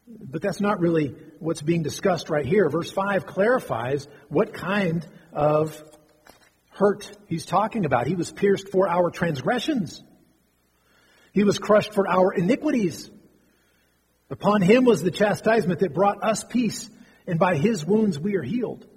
But 0.08 0.44
that's 0.44 0.62
not 0.62 0.80
really 0.80 1.16
what's 1.40 1.64
being 1.64 1.82
discussed 1.82 2.30
right 2.30 2.46
here. 2.46 2.70
Verse 2.70 2.92
5 2.92 3.26
clarifies 3.26 4.08
what 4.28 4.54
kind 4.54 5.08
of 5.34 5.82
hurt 6.82 7.16
he's 7.28 7.46
talking 7.46 7.86
about. 7.86 8.08
He 8.08 8.16
was 8.16 8.32
pierced 8.32 8.70
for 8.70 8.90
our 8.90 9.12
transgressions, 9.12 10.04
he 11.32 11.44
was 11.44 11.60
crushed 11.60 11.94
for 11.94 12.10
our 12.10 12.34
iniquities. 12.34 13.10
Upon 14.30 14.62
him 14.62 14.86
was 14.86 15.04
the 15.04 15.12
chastisement 15.12 15.82
that 15.82 15.94
brought 15.94 16.24
us 16.24 16.44
peace, 16.44 16.90
and 17.28 17.38
by 17.38 17.58
his 17.58 17.86
wounds 17.86 18.18
we 18.18 18.38
are 18.38 18.42
healed. 18.42 18.88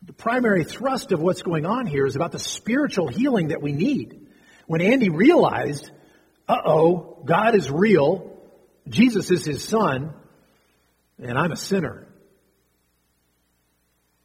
The 0.00 0.14
primary 0.14 0.64
thrust 0.64 1.12
of 1.12 1.20
what's 1.20 1.42
going 1.42 1.66
on 1.66 1.86
here 1.86 2.06
is 2.06 2.16
about 2.16 2.32
the 2.32 2.38
spiritual 2.38 3.08
healing 3.08 3.48
that 3.48 3.60
we 3.60 3.72
need. 3.72 4.28
When 4.66 4.80
Andy 4.80 5.10
realized, 5.10 5.90
uh 6.48 6.62
oh, 6.64 7.22
God 7.24 7.54
is 7.54 7.70
real, 7.70 8.40
Jesus 8.88 9.30
is 9.30 9.44
his 9.44 9.62
son, 9.62 10.14
and 11.22 11.38
I'm 11.38 11.52
a 11.52 11.56
sinner. 11.56 12.08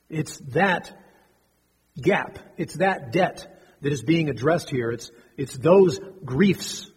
It's 0.10 0.38
that 0.54 0.98
gap, 2.02 2.40
it's 2.58 2.76
that 2.76 3.12
debt 3.12 3.62
that 3.82 3.92
is 3.92 4.02
being 4.02 4.30
addressed 4.30 4.70
here. 4.70 4.92
It's, 4.92 5.12
it's 5.38 5.58
those 5.58 6.00
griefs. 6.24 6.90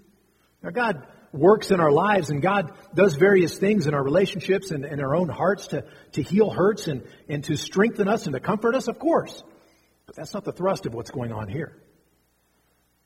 Now, 0.63 0.71
God 0.71 1.07
works 1.33 1.71
in 1.71 1.81
our 1.81 1.93
lives 1.93 2.31
and 2.31 2.43
God 2.43 2.73
does 2.95 3.15
various 3.15 3.57
things 3.59 3.87
in 3.87 3.95
our 3.95 4.03
relationships 4.03 4.71
and 4.71 4.85
in 4.85 5.01
our 5.01 5.15
own 5.15 5.29
hearts 5.29 5.69
to, 5.69 5.85
to 6.13 6.23
heal 6.23 6.51
hurts 6.51 6.89
and, 6.89 7.03
and 7.29 7.45
to 7.45 7.57
strengthen 7.57 8.09
us 8.09 8.27
and 8.27 8.35
to 8.35 8.41
comfort 8.41 8.75
us, 8.75 8.89
of 8.89 8.99
course. 8.99 9.43
But 10.07 10.17
that's 10.17 10.35
not 10.35 10.45
the 10.45 10.53
thrust 10.53 10.87
of 10.87 10.95
what's 10.95 11.11
going 11.11 11.33
on 11.33 11.49
here. 11.49 11.77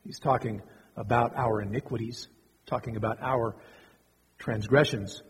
He's 0.05 0.19
talking 0.19 0.63
about 0.97 1.37
our 1.37 1.61
iniquities, 1.61 2.29
talking 2.67 2.97
about 2.97 3.19
our 3.21 3.57
transgressions. 4.39 5.23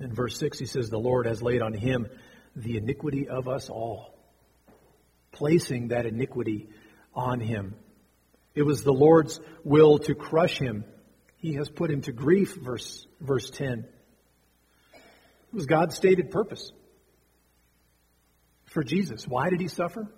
In 0.00 0.14
verse 0.14 0.38
6, 0.38 0.58
he 0.58 0.66
says, 0.66 0.88
The 0.88 0.98
Lord 0.98 1.26
has 1.26 1.42
laid 1.42 1.62
on 1.62 1.72
him 1.72 2.08
the 2.54 2.76
iniquity 2.76 3.28
of 3.28 3.48
us 3.48 3.68
all, 3.68 4.15
placing 5.36 5.88
that 5.88 6.06
iniquity 6.06 6.68
on 7.14 7.40
him. 7.40 7.74
It 8.54 8.62
was 8.62 8.82
the 8.82 8.92
Lord's 8.92 9.40
will 9.64 9.98
to 10.00 10.14
crush 10.14 10.58
him 10.58 10.84
he 11.46 11.54
has 11.54 11.68
put 11.68 11.90
him 11.90 12.00
to 12.02 12.12
grief, 12.12 12.56
verse, 12.56 13.06
verse 13.20 13.50
10. 13.50 13.86
It 14.94 15.54
was 15.54 15.66
God's 15.66 15.94
stated 15.94 16.30
purpose 16.30 16.72
for 18.64 18.82
Jesus. 18.82 19.28
Why 19.28 19.50
did 19.50 19.60
he 19.60 19.68
suffer? 19.68 20.08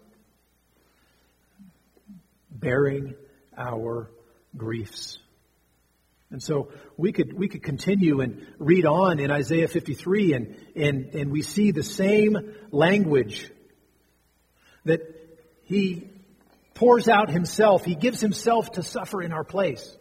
Bearing 2.51 3.15
our 3.57 4.11
griefs. 4.57 5.19
And 6.31 6.43
so 6.43 6.71
we 6.97 7.13
could, 7.13 7.33
we 7.33 7.49
could 7.49 7.63
continue 7.63 8.21
and 8.21 8.47
read 8.59 8.87
on 8.87 9.19
in 9.19 9.31
Isaiah 9.31 9.69
53 9.69 10.33
and, 10.33 10.57
and, 10.77 11.15
and 11.15 11.31
we 11.31 11.43
see 11.43 11.73
the 11.73 11.83
same 11.83 12.55
language 12.71 13.51
that 14.89 15.01
he 15.65 16.11
pours 16.75 17.09
out 17.09 17.31
himself. 17.31 17.85
He 17.85 17.95
gives 17.95 18.21
himself 18.21 18.73
to 18.73 18.83
suffer 18.83 19.23
in 19.23 19.33
our 19.33 19.45
place 19.45 19.97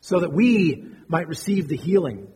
so 0.00 0.20
that 0.20 0.32
we 0.32 0.84
might 1.08 1.28
receive 1.28 1.68
the 1.68 1.76
healing. 1.76 2.28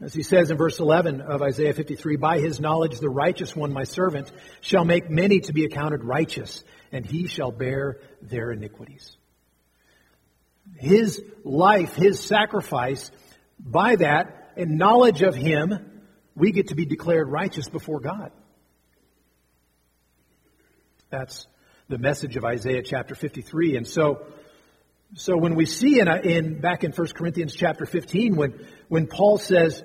As 0.00 0.14
he 0.14 0.22
says 0.22 0.50
in 0.50 0.56
verse 0.56 0.78
11 0.78 1.20
of 1.20 1.42
Isaiah 1.42 1.74
53, 1.74 2.16
by 2.16 2.38
his 2.38 2.60
knowledge 2.60 2.98
the 2.98 3.10
righteous 3.10 3.54
one, 3.54 3.72
my 3.72 3.84
servant, 3.84 4.30
shall 4.60 4.84
make 4.84 5.10
many 5.10 5.40
to 5.40 5.52
be 5.52 5.64
accounted 5.64 6.04
righteous, 6.04 6.62
and 6.92 7.04
he 7.04 7.26
shall 7.26 7.50
bear 7.50 8.00
their 8.22 8.52
iniquities. 8.52 9.16
His 10.76 11.20
life, 11.44 11.94
his 11.94 12.20
sacrifice, 12.20 13.10
by 13.58 13.96
that, 13.96 14.52
and 14.56 14.78
knowledge 14.78 15.22
of 15.22 15.34
him, 15.34 16.02
we 16.36 16.52
get 16.52 16.68
to 16.68 16.76
be 16.76 16.86
declared 16.86 17.28
righteous 17.28 17.68
before 17.68 18.00
God. 18.00 18.30
That's 21.10 21.46
the 21.88 21.96
message 21.96 22.36
of 22.36 22.44
Isaiah 22.44 22.82
chapter 22.82 23.14
53. 23.14 23.76
And 23.76 23.86
so, 23.86 24.26
so 25.14 25.38
when 25.38 25.54
we 25.54 25.64
see 25.64 26.00
in, 26.00 26.06
uh, 26.06 26.16
in 26.16 26.60
back 26.60 26.84
in 26.84 26.92
1 26.92 27.08
Corinthians 27.08 27.54
chapter 27.54 27.86
15, 27.86 28.36
when, 28.36 28.66
when 28.88 29.06
Paul 29.06 29.38
says 29.38 29.82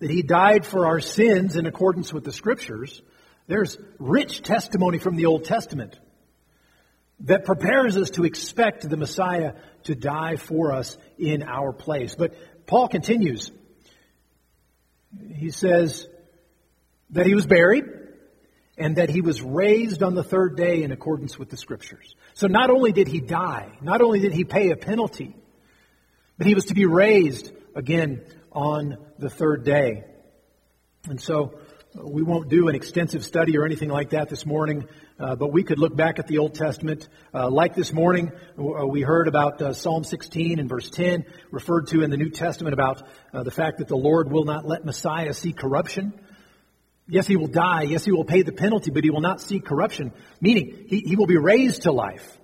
that 0.00 0.10
he 0.10 0.20
died 0.20 0.66
for 0.66 0.86
our 0.86 1.00
sins 1.00 1.56
in 1.56 1.64
accordance 1.64 2.12
with 2.12 2.22
the 2.22 2.32
scriptures, 2.32 3.00
there's 3.46 3.78
rich 3.98 4.42
testimony 4.42 4.98
from 4.98 5.16
the 5.16 5.24
Old 5.24 5.44
Testament 5.44 5.98
that 7.20 7.46
prepares 7.46 7.96
us 7.96 8.10
to 8.10 8.24
expect 8.24 8.86
the 8.86 8.98
Messiah 8.98 9.54
to 9.84 9.94
die 9.94 10.36
for 10.36 10.72
us 10.72 10.98
in 11.18 11.42
our 11.42 11.72
place. 11.72 12.14
But 12.14 12.34
Paul 12.66 12.88
continues. 12.88 13.50
He 15.34 15.50
says 15.50 16.06
that 17.10 17.24
he 17.24 17.34
was 17.34 17.46
buried 17.46 17.84
and 18.76 18.96
that 18.96 19.10
he 19.10 19.20
was 19.20 19.40
raised 19.40 20.02
on 20.02 20.14
the 20.14 20.24
third 20.24 20.56
day 20.56 20.82
in 20.82 20.90
accordance 20.90 21.38
with 21.38 21.48
the 21.48 21.56
scriptures. 21.56 22.14
So 22.34 22.46
not 22.46 22.70
only 22.70 22.92
did 22.92 23.08
he 23.08 23.20
die, 23.20 23.70
not 23.80 24.00
only 24.00 24.20
did 24.20 24.32
he 24.32 24.44
pay 24.44 24.70
a 24.70 24.76
penalty, 24.76 25.36
but 26.36 26.46
he 26.46 26.54
was 26.54 26.66
to 26.66 26.74
be 26.74 26.86
raised 26.86 27.52
again 27.74 28.24
on 28.52 28.96
the 29.18 29.30
third 29.30 29.64
day. 29.64 30.04
And 31.08 31.20
so 31.20 31.58
we 31.94 32.22
won't 32.22 32.48
do 32.48 32.68
an 32.68 32.74
extensive 32.74 33.24
study 33.24 33.56
or 33.56 33.64
anything 33.64 33.88
like 33.88 34.10
that 34.10 34.28
this 34.28 34.44
morning, 34.44 34.88
uh, 35.20 35.36
but 35.36 35.52
we 35.52 35.62
could 35.62 35.78
look 35.78 35.94
back 35.94 36.18
at 36.18 36.26
the 36.26 36.38
Old 36.38 36.54
Testament. 36.54 37.08
Uh, 37.32 37.48
like 37.48 37.76
this 37.76 37.92
morning, 37.92 38.32
uh, 38.58 38.84
we 38.86 39.02
heard 39.02 39.28
about 39.28 39.62
uh, 39.62 39.72
Psalm 39.72 40.02
16 40.02 40.58
and 40.58 40.68
verse 40.68 40.90
10, 40.90 41.24
referred 41.52 41.88
to 41.88 42.02
in 42.02 42.10
the 42.10 42.16
New 42.16 42.30
Testament 42.30 42.74
about 42.74 43.02
uh, 43.32 43.44
the 43.44 43.52
fact 43.52 43.78
that 43.78 43.86
the 43.86 43.96
Lord 43.96 44.30
will 44.32 44.44
not 44.44 44.66
let 44.66 44.84
Messiah 44.84 45.32
see 45.32 45.52
corruption. 45.52 46.12
Yes, 47.06 47.26
he 47.26 47.36
will 47.36 47.48
die. 47.48 47.82
Yes, 47.82 48.04
he 48.04 48.12
will 48.12 48.24
pay 48.24 48.42
the 48.42 48.52
penalty, 48.52 48.90
but 48.90 49.04
he 49.04 49.10
will 49.10 49.20
not 49.20 49.40
see 49.40 49.60
corruption, 49.60 50.12
meaning 50.40 50.86
he, 50.88 51.00
he 51.00 51.16
will 51.16 51.26
be 51.26 51.36
raised 51.36 51.82
to 51.82 51.92
life. 51.92 52.38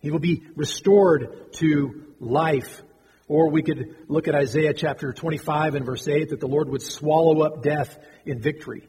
He 0.00 0.10
will 0.10 0.18
be 0.18 0.44
restored 0.54 1.52
to 1.54 2.04
life. 2.20 2.82
Or 3.26 3.50
we 3.50 3.62
could 3.62 3.96
look 4.08 4.28
at 4.28 4.34
Isaiah 4.34 4.74
chapter 4.74 5.12
25 5.12 5.74
and 5.74 5.86
verse 5.86 6.06
8 6.06 6.30
that 6.30 6.40
the 6.40 6.46
Lord 6.46 6.68
would 6.68 6.82
swallow 6.82 7.40
up 7.42 7.62
death 7.62 7.98
in 8.24 8.40
victory. 8.40 8.86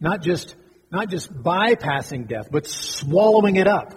Not 0.00 0.22
just, 0.22 0.54
not 0.90 1.08
just 1.08 1.32
bypassing 1.32 2.26
death, 2.28 2.48
but 2.50 2.66
swallowing 2.66 3.56
it 3.56 3.68
up 3.68 3.94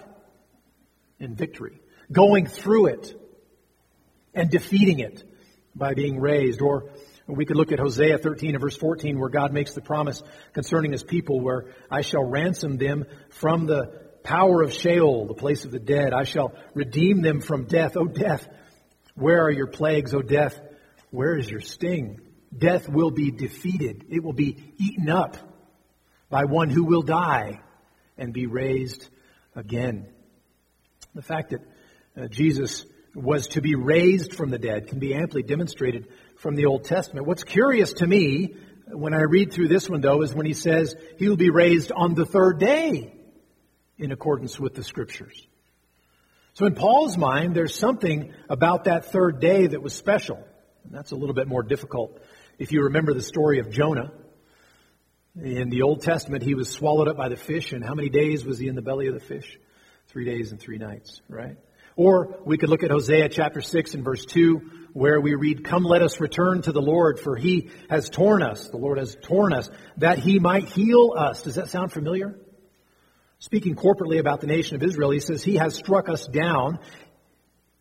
in 1.18 1.34
victory. 1.34 1.80
Going 2.12 2.46
through 2.46 2.86
it 2.86 3.14
and 4.34 4.50
defeating 4.50 5.00
it 5.00 5.22
by 5.74 5.94
being 5.94 6.20
raised. 6.20 6.62
Or 6.62 6.90
we 7.26 7.46
could 7.46 7.56
look 7.56 7.72
at 7.72 7.78
Hosea 7.78 8.18
13 8.18 8.50
and 8.50 8.60
verse 8.60 8.76
14 8.76 9.18
where 9.18 9.30
God 9.30 9.52
makes 9.52 9.72
the 9.74 9.80
promise 9.80 10.22
concerning 10.52 10.92
his 10.92 11.02
people 11.02 11.40
where 11.40 11.66
I 11.90 12.02
shall 12.02 12.24
ransom 12.24 12.76
them 12.76 13.06
from 13.30 13.66
the 13.66 14.04
power 14.22 14.62
of 14.62 14.72
Sheol, 14.72 15.26
the 15.26 15.34
place 15.34 15.64
of 15.64 15.70
the 15.70 15.78
dead. 15.78 16.12
I 16.12 16.24
shall 16.24 16.54
redeem 16.74 17.22
them 17.22 17.40
from 17.40 17.64
death. 17.64 17.96
O 17.96 18.06
death, 18.06 18.46
where 19.14 19.42
are 19.42 19.50
your 19.50 19.66
plagues? 19.66 20.14
O 20.14 20.20
death, 20.20 20.58
where 21.10 21.36
is 21.36 21.48
your 21.48 21.60
sting? 21.60 22.20
Death 22.56 22.88
will 22.88 23.10
be 23.10 23.30
defeated. 23.30 24.06
It 24.10 24.22
will 24.22 24.32
be 24.32 24.74
eaten 24.78 25.08
up 25.08 25.36
by 26.28 26.44
one 26.44 26.68
who 26.68 26.84
will 26.84 27.02
die 27.02 27.60
and 28.18 28.32
be 28.32 28.46
raised 28.46 29.08
again. 29.54 30.08
The 31.14 31.22
fact 31.22 31.50
that 31.50 31.60
uh, 32.16 32.28
Jesus 32.28 32.84
was 33.14 33.48
to 33.48 33.60
be 33.60 33.74
raised 33.74 34.34
from 34.34 34.50
the 34.50 34.58
dead 34.58 34.88
can 34.88 34.98
be 34.98 35.14
amply 35.14 35.42
demonstrated 35.42 36.08
from 36.36 36.56
the 36.56 36.66
Old 36.66 36.84
Testament. 36.84 37.26
What's 37.26 37.44
curious 37.44 37.94
to 37.94 38.06
me 38.06 38.54
when 38.88 39.14
I 39.14 39.22
read 39.22 39.52
through 39.52 39.68
this 39.68 39.88
one, 39.88 40.00
though, 40.00 40.22
is 40.22 40.34
when 40.34 40.46
he 40.46 40.54
says 40.54 40.94
he 41.18 41.28
will 41.28 41.36
be 41.36 41.50
raised 41.50 41.92
on 41.92 42.14
the 42.14 42.26
third 42.26 42.58
day 42.58 43.14
in 43.98 44.12
accordance 44.12 44.58
with 44.58 44.74
the 44.74 44.84
Scriptures. 44.84 45.46
So 46.54 46.66
in 46.66 46.74
Paul's 46.74 47.16
mind, 47.16 47.54
there's 47.54 47.74
something 47.74 48.32
about 48.48 48.84
that 48.84 49.06
third 49.06 49.40
day 49.40 49.66
that 49.68 49.82
was 49.82 49.94
special. 49.94 50.36
And 50.84 50.92
that's 50.92 51.12
a 51.12 51.16
little 51.16 51.34
bit 51.34 51.48
more 51.48 51.62
difficult. 51.62 52.20
If 52.58 52.72
you 52.72 52.84
remember 52.84 53.14
the 53.14 53.22
story 53.22 53.58
of 53.58 53.70
Jonah, 53.70 54.12
in 55.42 55.68
the 55.68 55.82
Old 55.82 56.02
Testament, 56.02 56.44
he 56.44 56.54
was 56.54 56.68
swallowed 56.68 57.08
up 57.08 57.16
by 57.16 57.28
the 57.28 57.36
fish, 57.36 57.72
and 57.72 57.84
how 57.84 57.94
many 57.94 58.08
days 58.08 58.44
was 58.44 58.58
he 58.58 58.68
in 58.68 58.76
the 58.76 58.82
belly 58.82 59.08
of 59.08 59.14
the 59.14 59.20
fish? 59.20 59.58
Three 60.08 60.24
days 60.24 60.52
and 60.52 60.60
three 60.60 60.78
nights, 60.78 61.20
right? 61.28 61.56
Or 61.96 62.38
we 62.44 62.56
could 62.56 62.68
look 62.68 62.84
at 62.84 62.90
Hosea 62.90 63.28
chapter 63.30 63.60
6 63.60 63.94
and 63.94 64.04
verse 64.04 64.24
2, 64.26 64.83
where 64.94 65.20
we 65.20 65.34
read, 65.34 65.64
Come 65.64 65.82
let 65.82 66.00
us 66.02 66.20
return 66.20 66.62
to 66.62 66.72
the 66.72 66.80
Lord, 66.80 67.18
for 67.18 67.36
he 67.36 67.68
has 67.90 68.08
torn 68.08 68.42
us, 68.42 68.68
the 68.68 68.78
Lord 68.78 68.96
has 68.96 69.14
torn 69.22 69.52
us, 69.52 69.68
that 69.98 70.18
he 70.18 70.38
might 70.38 70.64
heal 70.64 71.12
us. 71.18 71.42
Does 71.42 71.56
that 71.56 71.68
sound 71.68 71.92
familiar? 71.92 72.38
Speaking 73.40 73.74
corporately 73.74 74.20
about 74.20 74.40
the 74.40 74.46
nation 74.46 74.76
of 74.76 74.82
Israel, 74.82 75.10
he 75.10 75.20
says, 75.20 75.42
He 75.42 75.56
has 75.56 75.74
struck 75.74 76.08
us 76.08 76.26
down, 76.26 76.78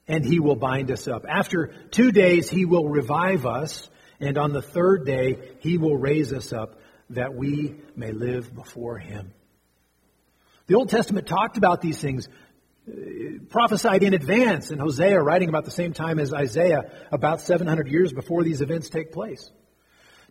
and 0.08 0.26
he 0.26 0.39
will 0.39 0.56
bind 0.56 0.91
us 0.91 1.08
up. 1.08 1.26
After 1.30 1.73
two 1.91 2.12
days, 2.12 2.49
he 2.49 2.65
will 2.65 2.89
revive 2.89 3.45
us, 3.45 3.89
and 4.19 4.38
on 4.38 4.52
the 4.52 4.63
third 4.63 5.06
day, 5.06 5.38
he 5.60 5.78
will 5.78 5.95
raise 5.95 6.34
us 6.34 6.52
up 6.52 6.80
that 7.12 7.36
we 7.36 7.76
may 7.95 8.12
live 8.12 8.54
before 8.54 8.97
him. 8.97 9.32
The 10.65 10.76
Old 10.76 10.89
Testament 10.89 11.28
talked 11.28 11.58
about 11.58 11.82
these 11.82 11.99
things, 11.99 12.28
prophesied 13.50 14.04
in 14.04 14.13
advance, 14.13 14.72
and 14.72 14.80
Hosea 14.80 15.22
writing 15.22 15.50
about 15.50 15.65
the 15.65 15.72
same 15.72 15.93
time 15.93 16.19
as 16.19 16.34
Isaiah, 16.34 16.91
about 17.12 17.41
700 17.41 17.88
years 17.88 18.12
before 18.12 18.43
these 18.43 18.62
events 18.62 18.89
take 18.89 19.12
place. 19.12 19.52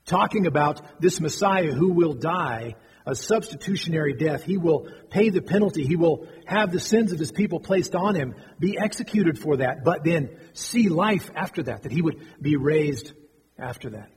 Talking 0.05 0.47
about 0.47 1.01
this 1.01 1.21
Messiah 1.21 1.73
who 1.73 1.93
will 1.93 2.15
die 2.15 2.75
a 3.07 3.15
substitutionary 3.15 4.15
death. 4.15 4.43
He 4.43 4.57
will 4.57 4.88
pay 5.11 5.29
the 5.29 5.43
penalty. 5.43 5.85
He 5.85 5.97
will 5.97 6.29
have 6.47 6.71
the 6.71 6.81
sins 6.81 7.12
of 7.12 7.19
his 7.19 7.33
people 7.33 7.61
placed 7.61 7.95
on 7.95 8.15
him, 8.15 8.35
be 8.59 8.79
executed 8.79 9.38
for 9.38 9.57
that, 9.57 9.85
but 9.85 10.05
then 10.05 10.31
see 10.53 10.88
life 10.88 11.31
after 11.35 11.65
that, 11.65 11.83
that 11.83 11.93
he 11.93 12.03
would 12.03 12.21
be 12.41 12.57
raised 12.57 13.12
after 13.59 13.91
that. 13.91 14.11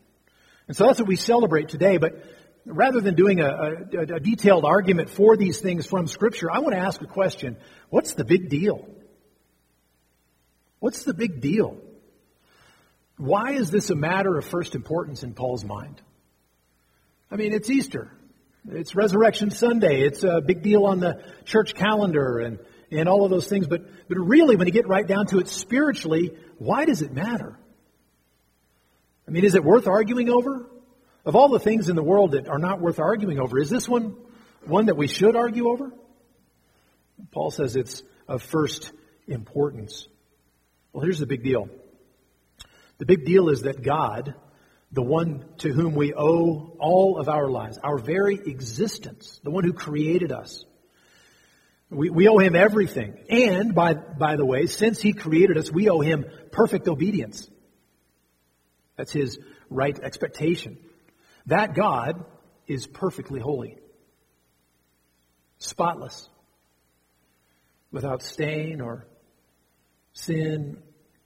And 0.68 0.76
so 0.76 0.86
that's 0.86 1.00
what 1.00 1.08
we 1.08 1.16
celebrate 1.16 1.70
today, 1.70 1.98
but 1.98 2.24
rather 2.66 3.00
than 3.00 3.16
doing 3.16 3.42
a, 3.42 3.48
a, 3.48 4.00
a, 4.16 4.20
detailed 4.20 4.66
argument 4.66 5.10
for 5.10 5.38
these 5.38 5.60
things 5.60 5.86
from 5.86 6.08
Scripture, 6.08 6.52
I 6.52 6.60
want 6.60 6.74
to 6.76 6.82
ask 6.82 7.02
a 7.02 7.08
question. 7.08 7.58
What's 7.90 8.14
the 8.14 8.26
big 8.26 8.50
deal? 8.50 8.88
What's 10.80 11.04
the 11.04 11.14
big 11.14 11.42
deal? 11.42 11.78
Why 13.18 13.54
is 13.54 13.72
this 13.72 13.90
a 13.90 13.96
matter 13.96 14.38
of 14.38 14.46
first 14.46 14.76
importance 14.76 15.24
in 15.24 15.34
Paul's 15.34 15.64
mind? 15.64 16.02
I 17.32 17.38
mean, 17.38 17.54
it's 17.54 17.70
Easter. 17.70 18.12
It's 18.68 18.96
Resurrection 18.96 19.52
Sunday. 19.52 20.02
It's 20.02 20.24
a 20.24 20.42
big 20.42 20.64
deal 20.64 20.86
on 20.86 21.00
the 21.00 21.24
church 21.46 21.76
calendar 21.76 22.40
and, 22.40 22.60
and 22.92 23.08
all 23.08 23.24
of 23.24 23.30
those 23.30 23.48
things. 23.48 23.68
But, 23.68 23.84
but 24.10 24.18
really, 24.18 24.56
when 24.56 24.68
you 24.68 24.74
get 24.74 24.88
right 24.88 25.06
down 25.06 25.28
to 25.28 25.40
it 25.40 25.48
spiritually, 25.48 26.36
why 26.58 26.86
does 26.86 27.02
it 27.02 27.14
matter? 27.14 27.58
I 29.28 29.32
mean, 29.32 29.46
is 29.46 29.56
it 29.56 29.64
worth 29.64 29.88
arguing 29.88 30.30
over? 30.30 30.70
Of 31.26 31.36
all 31.36 31.50
the 31.50 31.60
things 31.60 31.90
in 31.90 31.96
the 31.96 32.04
world 32.04 32.32
that 32.32 32.48
are 32.48 32.60
not 32.60 32.80
worth 32.80 33.00
arguing 33.00 33.40
over, 33.40 33.60
is 33.60 33.70
this 33.70 33.90
one 33.90 34.16
one 34.66 34.88
that 34.88 34.98
we 34.98 35.08
should 35.08 35.36
argue 35.36 35.70
over? 35.70 35.92
Paul 37.32 37.52
says 37.52 37.76
it's 37.76 38.04
of 38.28 38.42
first 38.42 38.92
importance. 39.28 40.08
Well, 40.92 41.04
here's 41.04 41.20
the 41.20 41.26
big 41.26 41.44
deal. 41.44 41.70
The 42.98 43.06
big 43.06 43.26
deal 43.26 43.50
is 43.50 43.64
that 43.64 43.84
God, 43.84 44.36
the 44.92 45.02
one 45.02 45.46
to 45.60 45.72
whom 45.72 45.96
we 45.96 46.14
owe 46.14 46.76
all 46.80 47.20
of 47.20 47.30
our 47.30 47.50
lives, 47.50 47.78
our 47.78 47.98
very 47.98 48.36
existence, 48.36 49.40
the 49.44 49.52
one 49.52 49.64
who 49.64 49.74
created 49.74 50.32
us, 50.32 50.66
we, 51.90 52.10
we 52.10 52.28
owe 52.28 52.38
him 52.38 52.56
everything. 52.56 53.18
And 53.30 53.76
by, 53.76 53.94
by 53.94 54.36
the 54.36 54.46
way, 54.46 54.66
since 54.66 55.02
he 55.02 55.14
created 55.14 55.58
us, 55.58 55.72
we 55.72 55.90
owe 55.90 56.00
him 56.00 56.26
perfect 56.52 56.88
obedience. 56.88 57.48
That's 58.98 59.12
his 59.12 59.38
right 59.70 59.98
expectation. 60.00 60.78
That 61.48 61.76
God 61.76 62.26
is 62.68 62.88
perfectly 62.88 63.40
holy, 63.40 63.78
spotless, 65.60 66.30
without 67.92 68.24
stain 68.24 68.82
or 68.82 69.06
sin. 70.14 70.82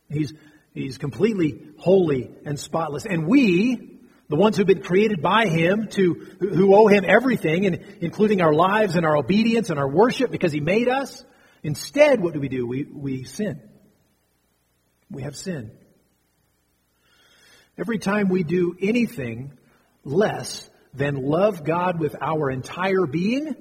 He's, 0.10 0.34
he's 0.74 0.98
completely 0.98 1.62
holy 1.78 2.32
and 2.46 2.60
spotless. 2.60 3.06
And 3.06 3.28
we, 3.28 4.00
the 4.28 4.36
ones 4.36 4.58
who've 4.58 4.68
been 4.68 4.84
created 4.84 5.22
by 5.22 5.48
Him, 5.48 5.88
to, 5.90 6.14
who 6.40 6.76
owe 6.76 6.88
Him 6.88 7.06
everything, 7.08 7.66
and 7.66 7.80
including 8.02 8.42
our 8.42 8.54
lives 8.54 8.96
and 8.96 9.06
our 9.06 9.16
obedience 9.18 9.70
and 9.70 9.80
our 9.80 9.90
worship 9.90 10.32
because 10.32 10.52
He 10.52 10.60
made 10.60 10.90
us, 10.90 11.24
instead, 11.64 12.22
what 12.22 12.34
do 12.34 12.40
we 12.40 12.50
do? 12.50 12.68
We, 12.68 12.84
we 12.84 13.24
sin. 13.24 13.62
We 15.10 15.24
have 15.24 15.36
sin. 15.36 15.72
Every 17.78 17.98
time 17.98 18.28
we 18.28 18.44
do 18.44 18.76
anything 18.82 19.54
less 20.10 20.70
than 20.94 21.16
love 21.16 21.64
God 21.64 22.00
with 22.00 22.16
our 22.20 22.50
entire 22.50 23.06
being, 23.06 23.56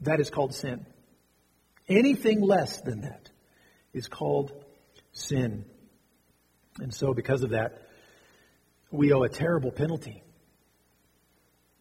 that 0.00 0.20
is 0.20 0.30
called 0.30 0.54
sin. 0.54 0.86
Anything 1.88 2.40
less 2.40 2.80
than 2.80 3.02
that 3.02 3.30
is 3.92 4.08
called 4.08 4.52
sin. 5.12 5.64
And 6.78 6.92
so, 6.92 7.14
because 7.14 7.42
of 7.42 7.50
that, 7.50 7.82
we 8.90 9.12
owe 9.12 9.22
a 9.22 9.28
terrible 9.28 9.70
penalty. 9.70 10.22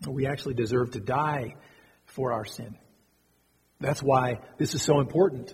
We 0.07 0.25
actually 0.25 0.55
deserve 0.55 0.91
to 0.91 0.99
die 0.99 1.55
for 2.05 2.31
our 2.31 2.45
sin. 2.45 2.77
That's 3.79 4.01
why 4.01 4.39
this 4.57 4.73
is 4.73 4.81
so 4.81 4.99
important. 4.99 5.53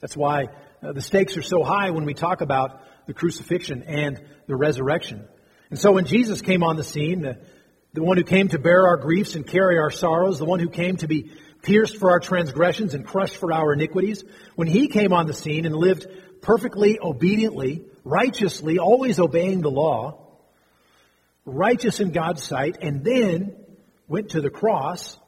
That's 0.00 0.16
why 0.16 0.48
uh, 0.82 0.92
the 0.92 1.02
stakes 1.02 1.36
are 1.36 1.42
so 1.42 1.62
high 1.62 1.90
when 1.90 2.04
we 2.04 2.14
talk 2.14 2.40
about 2.40 2.80
the 3.06 3.14
crucifixion 3.14 3.82
and 3.84 4.20
the 4.46 4.56
resurrection. 4.56 5.26
And 5.70 5.78
so 5.78 5.92
when 5.92 6.06
Jesus 6.06 6.40
came 6.40 6.62
on 6.62 6.76
the 6.76 6.84
scene, 6.84 7.22
the, 7.22 7.38
the 7.98 8.04
one 8.04 8.16
who 8.16 8.22
came 8.22 8.46
to 8.46 8.60
bear 8.60 8.86
our 8.86 8.96
griefs 8.96 9.34
and 9.34 9.44
carry 9.44 9.76
our 9.76 9.90
sorrows, 9.90 10.38
the 10.38 10.44
one 10.44 10.60
who 10.60 10.68
came 10.68 10.96
to 10.98 11.08
be 11.08 11.32
pierced 11.62 11.96
for 11.96 12.12
our 12.12 12.20
transgressions 12.20 12.94
and 12.94 13.04
crushed 13.04 13.34
for 13.34 13.52
our 13.52 13.72
iniquities, 13.72 14.22
when 14.54 14.68
he 14.68 14.86
came 14.86 15.12
on 15.12 15.26
the 15.26 15.34
scene 15.34 15.66
and 15.66 15.74
lived 15.74 16.06
perfectly 16.40 17.00
obediently, 17.02 17.84
righteously, 18.04 18.78
always 18.78 19.18
obeying 19.18 19.62
the 19.62 19.70
law, 19.70 20.28
righteous 21.44 21.98
in 21.98 22.12
God's 22.12 22.40
sight, 22.40 22.78
and 22.82 23.02
then 23.02 23.56
went 24.06 24.30
to 24.30 24.40
the 24.40 24.48
cross, 24.48 25.18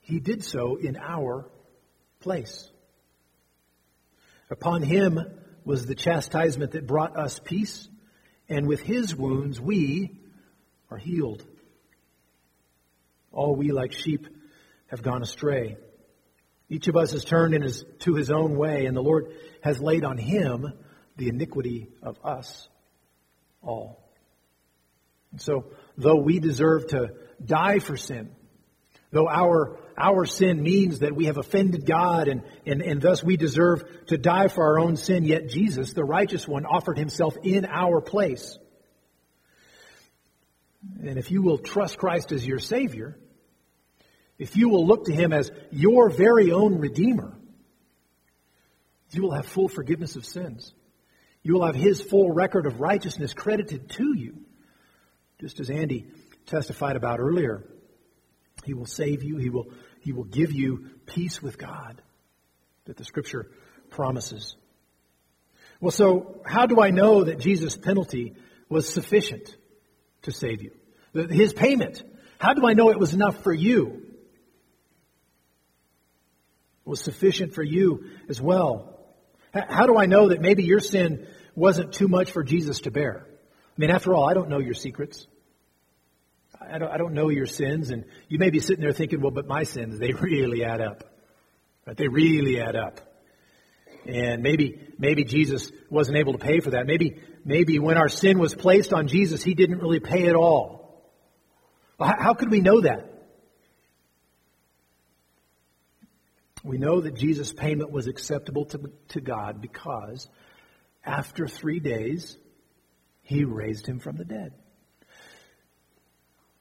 he 0.00 0.20
did 0.20 0.42
so 0.42 0.76
in 0.76 0.96
our 0.96 1.50
place. 2.20 2.66
Upon 4.48 4.80
him 4.80 5.20
was 5.66 5.84
the 5.84 5.94
chastisement 5.94 6.72
that 6.72 6.86
brought 6.86 7.14
us 7.14 7.38
peace, 7.44 7.88
and 8.48 8.66
with 8.66 8.80
his 8.80 9.14
wounds 9.14 9.60
we 9.60 10.22
are 10.90 10.98
healed. 10.98 11.44
All 13.32 13.54
we, 13.54 13.72
like 13.72 13.92
sheep, 13.92 14.26
have 14.88 15.02
gone 15.02 15.22
astray. 15.22 15.76
Each 16.68 16.88
of 16.88 16.96
us 16.96 17.12
has 17.12 17.24
turned 17.24 17.54
in 17.54 17.62
his, 17.62 17.84
to 18.00 18.14
his 18.14 18.30
own 18.30 18.56
way, 18.56 18.86
and 18.86 18.96
the 18.96 19.02
Lord 19.02 19.32
has 19.62 19.80
laid 19.80 20.04
on 20.04 20.18
him 20.18 20.72
the 21.16 21.28
iniquity 21.28 21.88
of 22.02 22.18
us 22.24 22.68
all. 23.62 24.02
And 25.32 25.40
so, 25.40 25.66
though 25.96 26.16
we 26.16 26.40
deserve 26.40 26.88
to 26.88 27.14
die 27.44 27.78
for 27.78 27.96
sin, 27.96 28.30
though 29.10 29.28
our, 29.28 29.78
our 29.98 30.24
sin 30.24 30.62
means 30.62 31.00
that 31.00 31.14
we 31.14 31.26
have 31.26 31.36
offended 31.36 31.86
God 31.86 32.28
and, 32.28 32.42
and, 32.64 32.82
and 32.82 33.00
thus 33.00 33.22
we 33.22 33.36
deserve 33.36 33.84
to 34.06 34.18
die 34.18 34.48
for 34.48 34.64
our 34.64 34.78
own 34.78 34.96
sin, 34.96 35.24
yet 35.24 35.48
Jesus, 35.48 35.92
the 35.92 36.04
righteous 36.04 36.48
one, 36.48 36.66
offered 36.66 36.98
himself 36.98 37.36
in 37.42 37.64
our 37.64 38.00
place. 38.00 38.58
And 41.00 41.18
if 41.18 41.30
you 41.30 41.42
will 41.42 41.58
trust 41.58 41.98
Christ 41.98 42.32
as 42.32 42.46
your 42.46 42.58
Savior, 42.58 43.18
if 44.38 44.56
you 44.56 44.68
will 44.68 44.86
look 44.86 45.06
to 45.06 45.14
Him 45.14 45.32
as 45.32 45.50
your 45.70 46.10
very 46.10 46.52
own 46.52 46.78
Redeemer, 46.78 47.36
you 49.10 49.22
will 49.22 49.32
have 49.32 49.46
full 49.46 49.68
forgiveness 49.68 50.16
of 50.16 50.26
sins. 50.26 50.74
You 51.42 51.54
will 51.54 51.66
have 51.66 51.76
His 51.76 52.00
full 52.00 52.30
record 52.32 52.66
of 52.66 52.80
righteousness 52.80 53.32
credited 53.32 53.90
to 53.90 54.14
you. 54.16 54.42
Just 55.40 55.60
as 55.60 55.70
Andy 55.70 56.06
testified 56.46 56.96
about 56.96 57.20
earlier, 57.20 57.64
He 58.64 58.74
will 58.74 58.86
save 58.86 59.22
you, 59.22 59.36
He 59.36 59.50
will, 59.50 59.70
he 60.00 60.12
will 60.12 60.24
give 60.24 60.52
you 60.52 60.90
peace 61.06 61.42
with 61.42 61.58
God 61.58 62.00
that 62.84 62.96
the 62.96 63.04
Scripture 63.04 63.50
promises. 63.90 64.56
Well, 65.80 65.90
so 65.90 66.40
how 66.46 66.66
do 66.66 66.80
I 66.80 66.90
know 66.90 67.24
that 67.24 67.38
Jesus' 67.38 67.76
penalty 67.76 68.34
was 68.68 68.88
sufficient? 68.88 69.54
To 70.26 70.32
save 70.32 70.62
you. 70.62 70.72
His 71.14 71.52
payment 71.52 72.02
How 72.38 72.52
do 72.52 72.66
I 72.66 72.74
know 72.74 72.90
it 72.90 72.98
was 72.98 73.14
enough 73.14 73.42
for 73.42 73.52
you? 73.52 74.02
It 76.84 76.90
was 76.90 77.00
sufficient 77.00 77.54
for 77.54 77.62
you 77.62 78.10
as 78.28 78.40
well. 78.40 79.00
How 79.52 79.86
do 79.86 79.96
I 79.96 80.06
know 80.06 80.28
that 80.28 80.40
maybe 80.40 80.64
your 80.64 80.80
sin 80.80 81.26
wasn't 81.54 81.94
too 81.94 82.08
much 82.08 82.30
for 82.30 82.44
Jesus 82.44 82.80
to 82.80 82.90
bear? 82.90 83.26
I 83.26 83.80
mean, 83.80 83.90
after 83.90 84.14
all, 84.14 84.28
I 84.28 84.34
don't 84.34 84.50
know 84.50 84.58
your 84.58 84.74
secrets. 84.74 85.26
I 86.60 86.78
don't, 86.78 86.90
I 86.90 86.96
don't 86.96 87.14
know 87.14 87.28
your 87.28 87.46
sins, 87.46 87.90
and 87.90 88.04
you 88.28 88.38
may 88.38 88.50
be 88.50 88.60
sitting 88.60 88.82
there 88.82 88.92
thinking, 88.92 89.20
well, 89.20 89.30
but 89.30 89.46
my 89.46 89.64
sins, 89.64 89.98
they 89.98 90.12
really 90.20 90.64
add 90.64 90.80
up. 90.80 91.04
Right? 91.86 91.96
They 91.96 92.08
really 92.08 92.60
add 92.60 92.76
up. 92.76 93.00
And 94.08 94.42
maybe, 94.42 94.80
maybe 94.98 95.24
Jesus 95.24 95.72
wasn't 95.90 96.18
able 96.18 96.32
to 96.32 96.38
pay 96.38 96.60
for 96.60 96.70
that. 96.70 96.86
Maybe, 96.86 97.20
maybe 97.44 97.78
when 97.78 97.96
our 97.96 98.08
sin 98.08 98.38
was 98.38 98.54
placed 98.54 98.92
on 98.92 99.08
Jesus, 99.08 99.42
he 99.42 99.54
didn't 99.54 99.78
really 99.78 100.00
pay 100.00 100.26
at 100.26 100.34
all. 100.34 101.04
How, 101.98 102.14
how 102.18 102.34
could 102.34 102.50
we 102.50 102.60
know 102.60 102.80
that? 102.82 103.12
We 106.62 106.78
know 106.78 107.00
that 107.00 107.14
Jesus' 107.14 107.52
payment 107.52 107.90
was 107.90 108.08
acceptable 108.08 108.64
to, 108.66 108.90
to 109.10 109.20
God 109.20 109.60
because 109.60 110.28
after 111.04 111.46
three 111.46 111.78
days, 111.78 112.36
he 113.22 113.44
raised 113.44 113.86
him 113.86 114.00
from 114.00 114.16
the 114.16 114.24
dead. 114.24 114.52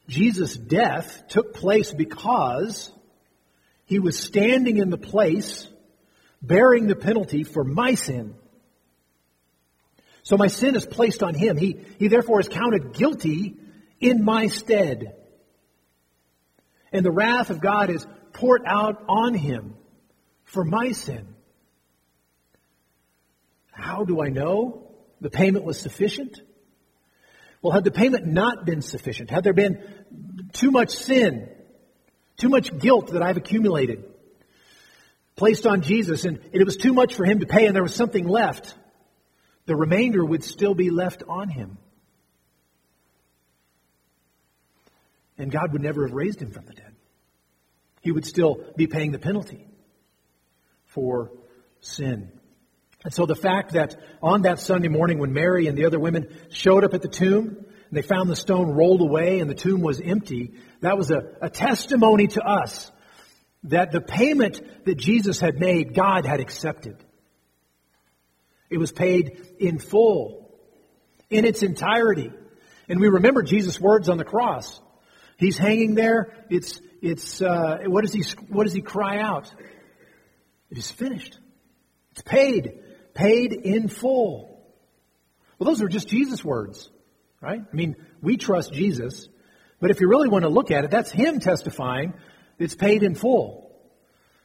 Jesus' 0.08 0.56
death 0.56 1.28
took 1.30 1.56
place 1.56 1.92
because 1.92 2.92
he 3.86 4.00
was 4.00 4.18
standing 4.18 4.78
in 4.78 4.90
the 4.90 4.98
place 4.98 5.68
bearing 6.48 6.88
the 6.88 6.96
penalty 6.96 7.44
for 7.44 7.64
my 7.64 7.96
sin. 7.96 8.36
So 10.24 10.38
my 10.38 10.48
sin 10.48 10.76
is 10.76 10.86
placed 10.86 11.22
on 11.22 11.36
him. 11.36 11.56
He, 11.56 11.80
he 12.00 12.08
therefore 12.08 12.40
is 12.40 12.50
counted 12.50 12.94
guilty 12.94 13.58
in 14.00 14.24
my 14.24 14.48
stead. 14.48 15.16
And 16.92 17.06
the 17.06 17.12
wrath 17.12 17.50
of 17.50 17.62
God 17.62 17.90
is 17.90 18.06
poured 18.34 18.64
out 18.66 19.04
on 19.08 19.34
him 19.36 19.76
for 20.44 20.64
my 20.64 20.94
sin. 20.94 21.28
How 23.72 24.04
do 24.04 24.22
I 24.22 24.30
know 24.30 24.96
the 25.22 25.30
payment 25.30 25.64
was 25.64 25.80
sufficient? 25.80 26.40
Well, 27.62 27.74
had 27.74 27.84
the 27.84 27.92
payment 27.92 28.26
not 28.26 28.66
been 28.66 28.82
sufficient, 28.82 29.30
had 29.30 29.44
there 29.44 29.54
been 29.54 29.84
too 30.54 30.72
much 30.72 30.92
sin, 30.92 31.50
too 32.38 32.50
much 32.50 32.78
guilt 32.78 33.12
that 33.14 33.22
I've 33.22 33.38
accumulated, 33.38 34.06
placed 35.36 35.66
on 35.66 35.82
Jesus, 35.82 36.26
and 36.26 36.40
it 36.54 36.64
was 36.64 36.78
too 36.78 36.94
much 36.94 37.16
for 37.16 37.26
him 37.26 37.40
to 37.40 37.46
pay, 37.46 37.66
and 37.66 37.76
there 37.76 37.84
was 37.84 37.96
something 37.96 38.28
left, 38.28 38.76
the 39.66 39.76
remainder 39.76 40.24
would 40.24 40.44
still 40.44 40.74
be 40.74 40.90
left 40.90 41.24
on 41.28 41.50
him. 41.50 41.78
And 45.38 45.52
God 45.52 45.74
would 45.74 45.82
never 45.82 46.08
have 46.08 46.16
raised 46.16 46.42
him 46.42 46.52
from 46.52 46.66
the 46.66 46.74
dead. 46.74 46.96
He 48.02 48.12
would 48.12 48.26
still 48.26 48.64
be 48.78 48.88
paying 48.88 49.12
the 49.12 49.20
penalty 49.20 49.68
for 50.86 51.32
sin. 51.82 52.32
And 53.04 53.14
so 53.14 53.26
the 53.26 53.36
fact 53.36 53.74
that 53.74 53.96
on 54.22 54.44
that 54.44 54.60
Sunday 54.60 54.88
morning 54.88 55.20
when 55.20 55.34
Mary 55.34 55.68
and 55.68 55.78
the 55.78 55.86
other 55.86 56.00
women 56.00 56.30
showed 56.50 56.84
up 56.84 56.94
at 56.94 57.02
the 57.02 57.08
tomb 57.08 57.48
and 57.48 57.92
they 57.92 58.02
found 58.02 58.30
the 58.30 58.36
stone 58.36 58.72
rolled 58.72 59.02
away 59.02 59.40
and 59.40 59.50
the 59.50 59.56
tomb 59.56 59.82
was 59.82 60.00
empty, 60.00 60.54
that 60.82 60.98
was 60.98 61.12
a, 61.12 61.36
a 61.42 61.50
testimony 61.50 62.28
to 62.28 62.42
us 62.42 62.92
that 63.66 63.92
the 63.92 64.02
payment 64.02 64.62
that 64.86 64.96
Jesus 64.96 65.40
had 65.40 65.60
made, 65.60 65.94
God 65.94 66.26
had 66.26 66.40
accepted. 66.40 66.98
It 68.70 68.78
was 68.78 68.92
paid 68.92 69.56
in 69.60 69.80
full, 69.80 70.52
in 71.30 71.46
its 71.46 71.64
entirety. 71.64 72.32
And 72.90 73.00
we 73.00 73.08
remember 73.08 73.44
Jesus' 73.44 73.80
words 73.80 74.10
on 74.10 74.18
the 74.18 74.26
cross. 74.26 74.80
He's 75.38 75.58
hanging 75.58 75.96
there. 75.96 76.34
It's, 76.50 76.80
it's, 77.02 77.42
uh, 77.42 77.80
what 77.86 78.04
does 78.04 78.14
he, 78.14 78.24
what 78.50 78.64
does 78.64 78.74
he 78.74 78.82
cry 78.82 79.20
out? 79.20 79.54
It 80.70 80.78
is 80.78 80.90
finished. 80.90 81.40
It's 82.12 82.22
paid 82.22 82.80
paid 83.16 83.54
in 83.54 83.88
full. 83.88 84.62
Well, 85.58 85.68
those 85.68 85.82
are 85.82 85.88
just 85.88 86.08
Jesus' 86.08 86.46
words, 86.46 86.90
right? 87.42 87.62
I 87.62 87.76
mean, 87.76 87.96
we 88.22 88.38
trust 88.38 88.74
Jesus, 88.74 89.28
but 89.80 89.90
if 89.90 90.02
you 90.02 90.08
really 90.08 90.30
want 90.30 90.44
to 90.44 90.50
look 90.50 90.70
at 90.70 90.84
it, 90.84 90.92
that's 90.92 91.10
Him 91.10 91.40
testifying 91.40 92.14
it's 92.58 92.76
paid 92.76 93.04
in 93.04 93.16
full. 93.16 93.72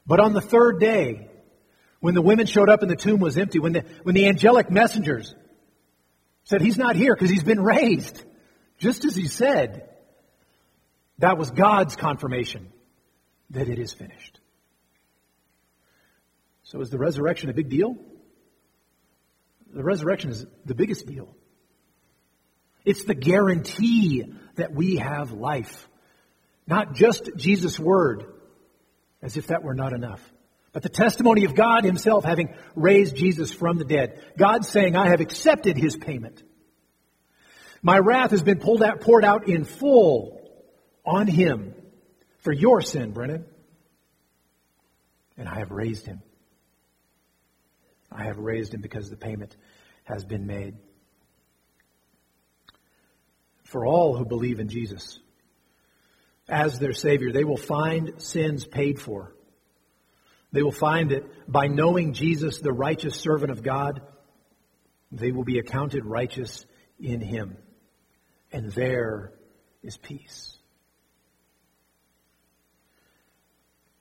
But 0.06 0.20
on 0.20 0.32
the 0.32 0.40
third 0.40 0.80
day, 0.80 1.28
when 2.00 2.14
the 2.14 2.22
women 2.22 2.46
showed 2.46 2.68
up 2.68 2.82
and 2.82 2.90
the 2.90 2.96
tomb 2.96 3.20
was 3.20 3.36
empty, 3.36 3.58
when 3.58 3.72
the, 3.72 3.84
when 4.02 4.14
the 4.14 4.26
angelic 4.26 4.70
messengers 4.70 5.34
said, 6.44 6.62
He's 6.62 6.78
not 6.78 6.96
here 6.96 7.14
because 7.14 7.30
He's 7.30 7.44
been 7.44 7.62
raised, 7.62 8.24
just 8.78 9.04
as 9.04 9.14
He 9.14 9.26
said, 9.26 9.88
that 11.18 11.36
was 11.36 11.50
God's 11.50 11.96
confirmation 11.96 12.72
that 13.50 13.68
it 13.68 13.78
is 13.78 13.92
finished. 13.92 14.40
So 16.62 16.80
is 16.80 16.90
the 16.90 16.98
resurrection 16.98 17.50
a 17.50 17.52
big 17.52 17.68
deal? 17.68 17.96
The 19.72 19.84
resurrection 19.84 20.30
is 20.30 20.46
the 20.64 20.74
biggest 20.74 21.06
deal. 21.06 21.34
It's 22.84 23.04
the 23.04 23.14
guarantee 23.14 24.32
that 24.56 24.72
we 24.72 24.96
have 24.96 25.32
life. 25.32 25.88
Not 26.66 26.94
just 26.94 27.30
Jesus' 27.36 27.78
word, 27.78 28.24
as 29.22 29.36
if 29.36 29.48
that 29.48 29.62
were 29.62 29.74
not 29.74 29.92
enough, 29.92 30.20
but 30.72 30.82
the 30.82 30.88
testimony 30.88 31.44
of 31.44 31.54
God 31.54 31.84
Himself 31.84 32.24
having 32.24 32.54
raised 32.76 33.16
Jesus 33.16 33.52
from 33.52 33.78
the 33.78 33.84
dead. 33.84 34.22
God 34.38 34.64
saying, 34.64 34.94
I 34.96 35.08
have 35.08 35.20
accepted 35.20 35.76
His 35.76 35.96
payment. 35.96 36.42
My 37.82 37.98
wrath 37.98 38.30
has 38.30 38.42
been 38.42 38.60
out, 38.82 39.00
poured 39.00 39.24
out 39.24 39.48
in 39.48 39.64
full 39.64 40.40
on 41.04 41.26
Him 41.26 41.74
for 42.38 42.52
your 42.52 42.80
sin, 42.80 43.12
Brennan. 43.12 43.44
And 45.36 45.48
I 45.48 45.58
have 45.58 45.70
raised 45.70 46.06
Him. 46.06 46.22
I 48.12 48.24
have 48.24 48.38
raised 48.38 48.74
him 48.74 48.80
because 48.80 49.08
the 49.08 49.16
payment 49.16 49.56
has 50.04 50.24
been 50.24 50.46
made. 50.46 50.74
For 53.64 53.86
all 53.86 54.16
who 54.16 54.24
believe 54.24 54.58
in 54.58 54.68
Jesus 54.68 55.20
as 56.50 56.78
their 56.78 56.92
Savior, 56.92 57.32
they 57.32 57.44
will 57.44 57.56
find 57.56 58.20
sins 58.20 58.66
paid 58.66 59.00
for. 59.00 59.34
They 60.52 60.62
will 60.62 60.72
find 60.72 61.10
that 61.10 61.50
by 61.50 61.68
knowing 61.68 62.12
Jesus, 62.12 62.58
the 62.58 62.72
righteous 62.72 63.16
servant 63.16 63.52
of 63.52 63.62
God, 63.62 64.02
they 65.12 65.30
will 65.30 65.44
be 65.44 65.58
accounted 65.58 66.04
righteous 66.04 66.64
in 66.98 67.20
Him. 67.20 67.56
And 68.52 68.70
there 68.72 69.32
is 69.82 69.96
peace. 69.96 70.56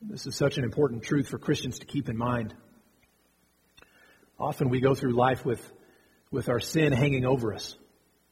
This 0.01 0.25
is 0.25 0.35
such 0.35 0.57
an 0.57 0.63
important 0.63 1.03
truth 1.03 1.27
for 1.27 1.38
Christians 1.38 1.79
to 1.79 1.85
keep 1.85 2.09
in 2.09 2.17
mind. 2.17 2.55
Often 4.39 4.69
we 4.69 4.79
go 4.79 4.95
through 4.95 5.13
life 5.13 5.45
with, 5.45 5.62
with 6.31 6.49
our 6.49 6.59
sin 6.59 6.93
hanging 6.93 7.25
over 7.25 7.53
us. 7.53 7.75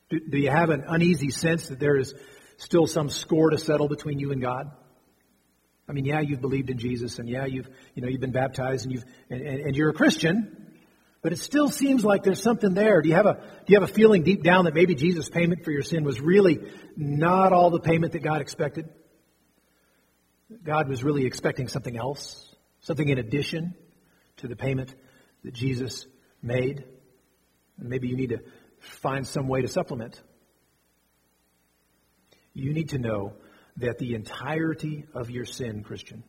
Do, 0.10 0.20
do 0.20 0.38
you 0.38 0.50
have 0.50 0.70
an 0.70 0.86
uneasy 0.88 1.30
sense 1.30 1.68
that 1.68 1.80
there 1.80 1.98
is 1.98 2.14
still 2.58 2.88
some 2.88 3.10
score 3.10 3.52
to 3.52 3.58
settle 3.58 3.88
between 3.88 4.20
you 4.20 4.32
and 4.32 4.42
God? 4.42 4.72
I 5.90 5.94
mean, 5.94 6.06
yeah, 6.06 6.20
you've 6.20 6.42
believed 6.42 6.70
in 6.70 6.78
Jesus, 6.78 7.18
and 7.18 7.30
yeah, 7.30 7.46
you've 7.46 7.70
you 7.96 8.02
know 8.02 8.10
you've 8.10 8.22
been 8.22 8.32
baptized, 8.32 8.86
and 8.86 8.94
you've 8.94 9.06
and, 9.30 9.42
and, 9.42 9.60
and, 9.62 9.76
you're 9.76 9.90
a 9.90 9.94
Christian, 9.94 10.76
but 11.22 11.32
it 11.32 11.40
still 11.40 11.70
seems 11.70 12.04
like 12.04 12.24
there's 12.24 12.42
something 12.42 12.74
there. 12.74 13.02
Do 13.02 13.08
you 13.08 13.16
have 13.16 13.26
a 13.26 13.36
do 13.36 13.74
you 13.74 13.80
have 13.80 13.90
a 13.90 13.94
feeling 13.94 14.24
deep 14.24 14.44
down 14.44 14.66
that 14.66 14.74
maybe 14.74 14.96
Jesus' 14.96 15.30
payment 15.30 15.64
for 15.64 15.72
your 15.72 15.84
sin 15.84 16.04
was 16.04 16.20
really 16.20 16.60
not 16.98 17.54
all 17.54 17.70
the 17.70 17.80
payment 17.80 18.14
that 18.14 18.24
God 18.24 18.42
expected? 18.42 18.90
God 20.64 20.90
was 20.90 21.04
really 21.04 21.26
expecting 21.26 21.68
something 21.68 21.98
else, 21.98 22.54
something 22.82 23.08
in 23.08 23.18
addition 23.18 23.74
to 24.38 24.48
the 24.48 24.56
payment 24.56 24.94
that 25.44 25.54
Jesus 25.54 26.06
made. 26.42 26.86
And 27.78 27.90
maybe 27.90 28.08
you 28.08 28.16
need 28.16 28.30
to 28.30 28.40
find 28.80 29.28
some 29.28 29.48
way 29.48 29.62
to 29.62 29.68
supplement. 29.68 30.22
You 32.58 32.74
need 32.74 32.90
to 32.90 32.98
know 32.98 33.34
that 33.78 33.98
the 33.98 34.16
entirety 34.16 35.06
of 35.14 35.30
your 35.30 35.46
sin, 35.46 35.84
Christian, 35.84 36.24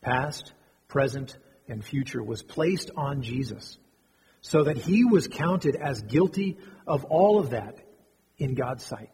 past, 0.00 0.52
present, 0.88 1.36
and 1.68 1.84
future, 1.84 2.22
was 2.22 2.42
placed 2.42 2.90
on 2.96 3.22
Jesus 3.22 3.78
so 4.40 4.64
that 4.64 4.76
he 4.76 5.04
was 5.04 5.28
counted 5.28 5.76
as 5.76 6.02
guilty 6.02 6.58
of 6.86 7.04
all 7.04 7.38
of 7.38 7.50
that 7.50 7.78
in 8.38 8.54
God's 8.54 8.84
sight 8.84 9.10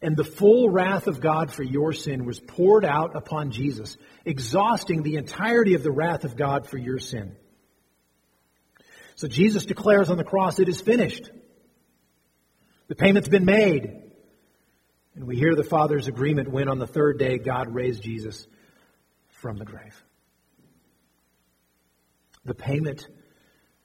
and 0.00 0.16
the 0.16 0.24
full 0.24 0.70
wrath 0.70 1.06
of 1.06 1.20
God 1.20 1.52
for 1.52 1.62
your 1.62 1.92
sin 1.92 2.24
was 2.24 2.38
poured 2.38 2.84
out 2.84 3.16
upon 3.16 3.50
Jesus, 3.50 3.96
exhausting 4.24 5.02
the 5.02 5.16
entirety 5.16 5.74
of 5.74 5.82
the 5.82 5.90
wrath 5.90 6.24
of 6.24 6.36
God 6.36 6.68
for 6.68 6.78
your 6.78 6.98
sin. 6.98 7.36
So 9.16 9.26
Jesus 9.26 9.66
declares 9.66 10.10
on 10.10 10.16
the 10.16 10.24
cross, 10.24 10.60
it 10.60 10.68
is 10.68 10.80
finished. 10.80 11.30
The 12.88 12.94
payment's 12.94 13.28
been 13.28 13.44
made. 13.44 14.02
And 15.14 15.26
we 15.26 15.36
hear 15.36 15.54
the 15.54 15.64
Father's 15.64 16.08
agreement 16.08 16.50
when 16.50 16.68
on 16.68 16.78
the 16.78 16.86
third 16.86 17.18
day 17.18 17.38
God 17.38 17.74
raised 17.74 18.02
Jesus 18.02 18.46
from 19.30 19.56
the 19.56 19.64
grave. 19.64 20.02
The 22.44 22.54
payment 22.54 23.06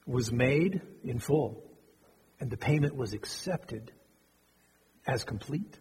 was 0.05 0.31
made 0.31 0.81
in 1.03 1.19
full, 1.19 1.63
and 2.39 2.49
the 2.49 2.57
payment 2.57 2.95
was 2.95 3.13
accepted 3.13 3.91
as 5.05 5.23
complete 5.23 5.79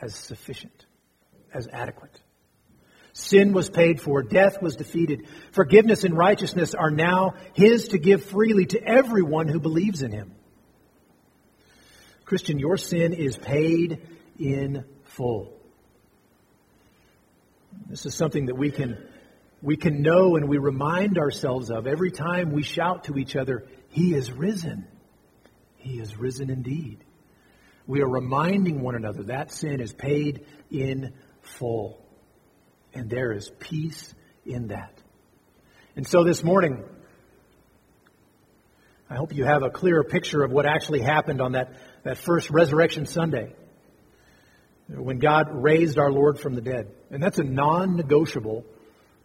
as 0.00 0.14
sufficient, 0.14 0.86
as 1.52 1.68
adequate. 1.72 2.20
Sin 3.12 3.52
was 3.52 3.70
paid 3.70 4.00
for, 4.00 4.22
death 4.22 4.60
was 4.62 4.76
defeated. 4.76 5.26
Forgiveness 5.52 6.04
and 6.04 6.16
righteousness 6.16 6.74
are 6.74 6.90
now 6.90 7.34
His 7.54 7.88
to 7.88 7.98
give 7.98 8.24
freely 8.24 8.66
to 8.66 8.82
everyone 8.82 9.48
who 9.48 9.58
believes 9.58 10.02
in 10.02 10.12
Him. 10.12 10.32
Christian, 12.26 12.58
your 12.58 12.76
sin 12.76 13.12
is 13.12 13.36
paid 13.36 14.02
in 14.38 14.84
full. 15.04 15.52
This 17.88 18.04
is 18.04 18.14
something 18.14 18.46
that 18.46 18.56
we 18.56 18.72
can, 18.72 18.98
we 19.62 19.76
can 19.76 20.02
know 20.02 20.34
and 20.34 20.48
we 20.48 20.58
remind 20.58 21.18
ourselves 21.18 21.70
of 21.70 21.86
every 21.86 22.10
time 22.10 22.50
we 22.50 22.64
shout 22.64 23.04
to 23.04 23.16
each 23.16 23.36
other, 23.36 23.64
He 23.90 24.12
is 24.12 24.32
risen. 24.32 24.88
He 25.76 26.00
is 26.00 26.16
risen 26.16 26.50
indeed. 26.50 27.04
We 27.86 28.02
are 28.02 28.08
reminding 28.08 28.82
one 28.82 28.96
another 28.96 29.22
that 29.24 29.52
sin 29.52 29.80
is 29.80 29.92
paid 29.92 30.44
in 30.68 31.14
full. 31.42 32.04
And 32.92 33.08
there 33.08 33.30
is 33.30 33.52
peace 33.60 34.12
in 34.44 34.68
that. 34.68 35.00
And 35.94 36.04
so 36.04 36.24
this 36.24 36.42
morning, 36.42 36.82
I 39.08 39.14
hope 39.14 39.32
you 39.32 39.44
have 39.44 39.62
a 39.62 39.70
clearer 39.70 40.02
picture 40.02 40.42
of 40.42 40.50
what 40.50 40.66
actually 40.66 41.00
happened 41.00 41.40
on 41.40 41.52
that, 41.52 41.72
that 42.06 42.18
first 42.18 42.50
Resurrection 42.50 43.06
Sunday 43.06 43.52
when 44.88 45.18
God 45.18 45.48
raised 45.50 45.98
our 45.98 46.10
Lord 46.10 46.38
from 46.38 46.54
the 46.54 46.60
dead. 46.60 46.92
And 47.10 47.22
that's 47.22 47.38
a 47.38 47.44
non 47.44 47.96
negotiable 47.96 48.64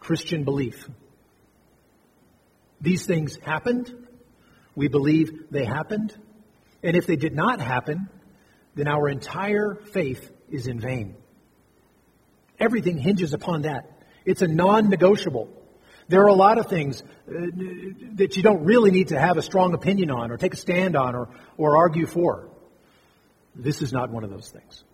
Christian 0.00 0.44
belief. 0.44 0.88
These 2.80 3.06
things 3.06 3.36
happened. 3.36 3.94
We 4.74 4.88
believe 4.88 5.50
they 5.50 5.64
happened. 5.64 6.16
And 6.82 6.96
if 6.96 7.06
they 7.06 7.16
did 7.16 7.34
not 7.34 7.60
happen, 7.60 8.08
then 8.74 8.88
our 8.88 9.08
entire 9.08 9.78
faith 9.92 10.30
is 10.50 10.66
in 10.66 10.80
vain. 10.80 11.14
Everything 12.58 12.98
hinges 12.98 13.32
upon 13.32 13.62
that. 13.62 14.02
It's 14.24 14.42
a 14.42 14.48
non 14.48 14.88
negotiable. 14.88 15.48
There 16.08 16.22
are 16.22 16.28
a 16.28 16.34
lot 16.34 16.58
of 16.58 16.66
things 16.66 17.00
uh, 17.02 17.32
that 18.14 18.36
you 18.36 18.42
don't 18.42 18.64
really 18.64 18.90
need 18.90 19.08
to 19.08 19.18
have 19.18 19.36
a 19.36 19.42
strong 19.42 19.72
opinion 19.72 20.10
on 20.10 20.32
or 20.32 20.36
take 20.36 20.54
a 20.54 20.56
stand 20.56 20.96
on 20.96 21.14
or, 21.14 21.28
or 21.56 21.76
argue 21.76 22.06
for. 22.06 22.51
This 23.54 23.82
is 23.82 23.92
not 23.92 24.10
one 24.10 24.24
of 24.24 24.30
those 24.30 24.48
things. 24.50 24.84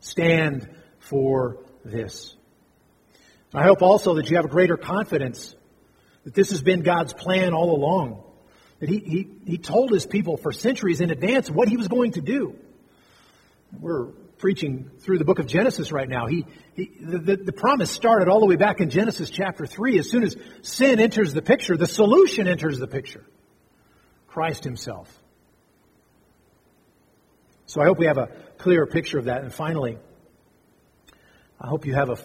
Stand 0.00 0.68
for 0.98 1.58
this. 1.84 2.34
I 3.54 3.64
hope 3.64 3.82
also 3.82 4.14
that 4.14 4.30
you 4.30 4.36
have 4.36 4.44
a 4.44 4.48
greater 4.48 4.76
confidence 4.76 5.54
that 6.24 6.34
this 6.34 6.50
has 6.50 6.62
been 6.62 6.82
God's 6.82 7.12
plan 7.12 7.54
all 7.54 7.74
along. 7.74 8.22
That 8.78 8.88
he, 8.88 8.98
he, 8.98 9.28
he 9.46 9.58
told 9.58 9.90
his 9.90 10.06
people 10.06 10.36
for 10.36 10.52
centuries 10.52 11.00
in 11.00 11.10
advance 11.10 11.50
what 11.50 11.68
he 11.68 11.76
was 11.76 11.88
going 11.88 12.12
to 12.12 12.20
do. 12.20 12.56
We're 13.78 14.06
preaching 14.38 14.90
through 15.00 15.18
the 15.18 15.24
book 15.24 15.38
of 15.38 15.46
Genesis 15.46 15.92
right 15.92 16.08
now. 16.08 16.26
He, 16.26 16.46
he 16.74 16.90
the, 17.00 17.36
the 17.36 17.52
promise 17.52 17.90
started 17.90 18.28
all 18.28 18.40
the 18.40 18.46
way 18.46 18.56
back 18.56 18.80
in 18.80 18.88
Genesis 18.88 19.30
chapter 19.30 19.66
3. 19.66 19.98
As 19.98 20.08
soon 20.08 20.22
as 20.22 20.36
sin 20.62 20.98
enters 20.98 21.34
the 21.34 21.42
picture, 21.42 21.76
the 21.76 21.86
solution 21.86 22.48
enters 22.48 22.78
the 22.78 22.86
picture 22.86 23.24
Christ 24.28 24.64
himself. 24.64 25.14
So 27.70 27.80
I 27.80 27.84
hope 27.84 28.00
we 28.00 28.06
have 28.06 28.18
a 28.18 28.26
clearer 28.58 28.84
picture 28.84 29.20
of 29.20 29.26
that. 29.26 29.44
And 29.44 29.54
finally, 29.54 29.96
I 31.60 31.68
hope 31.68 31.86
you 31.86 31.94
have 31.94 32.10
a 32.10 32.18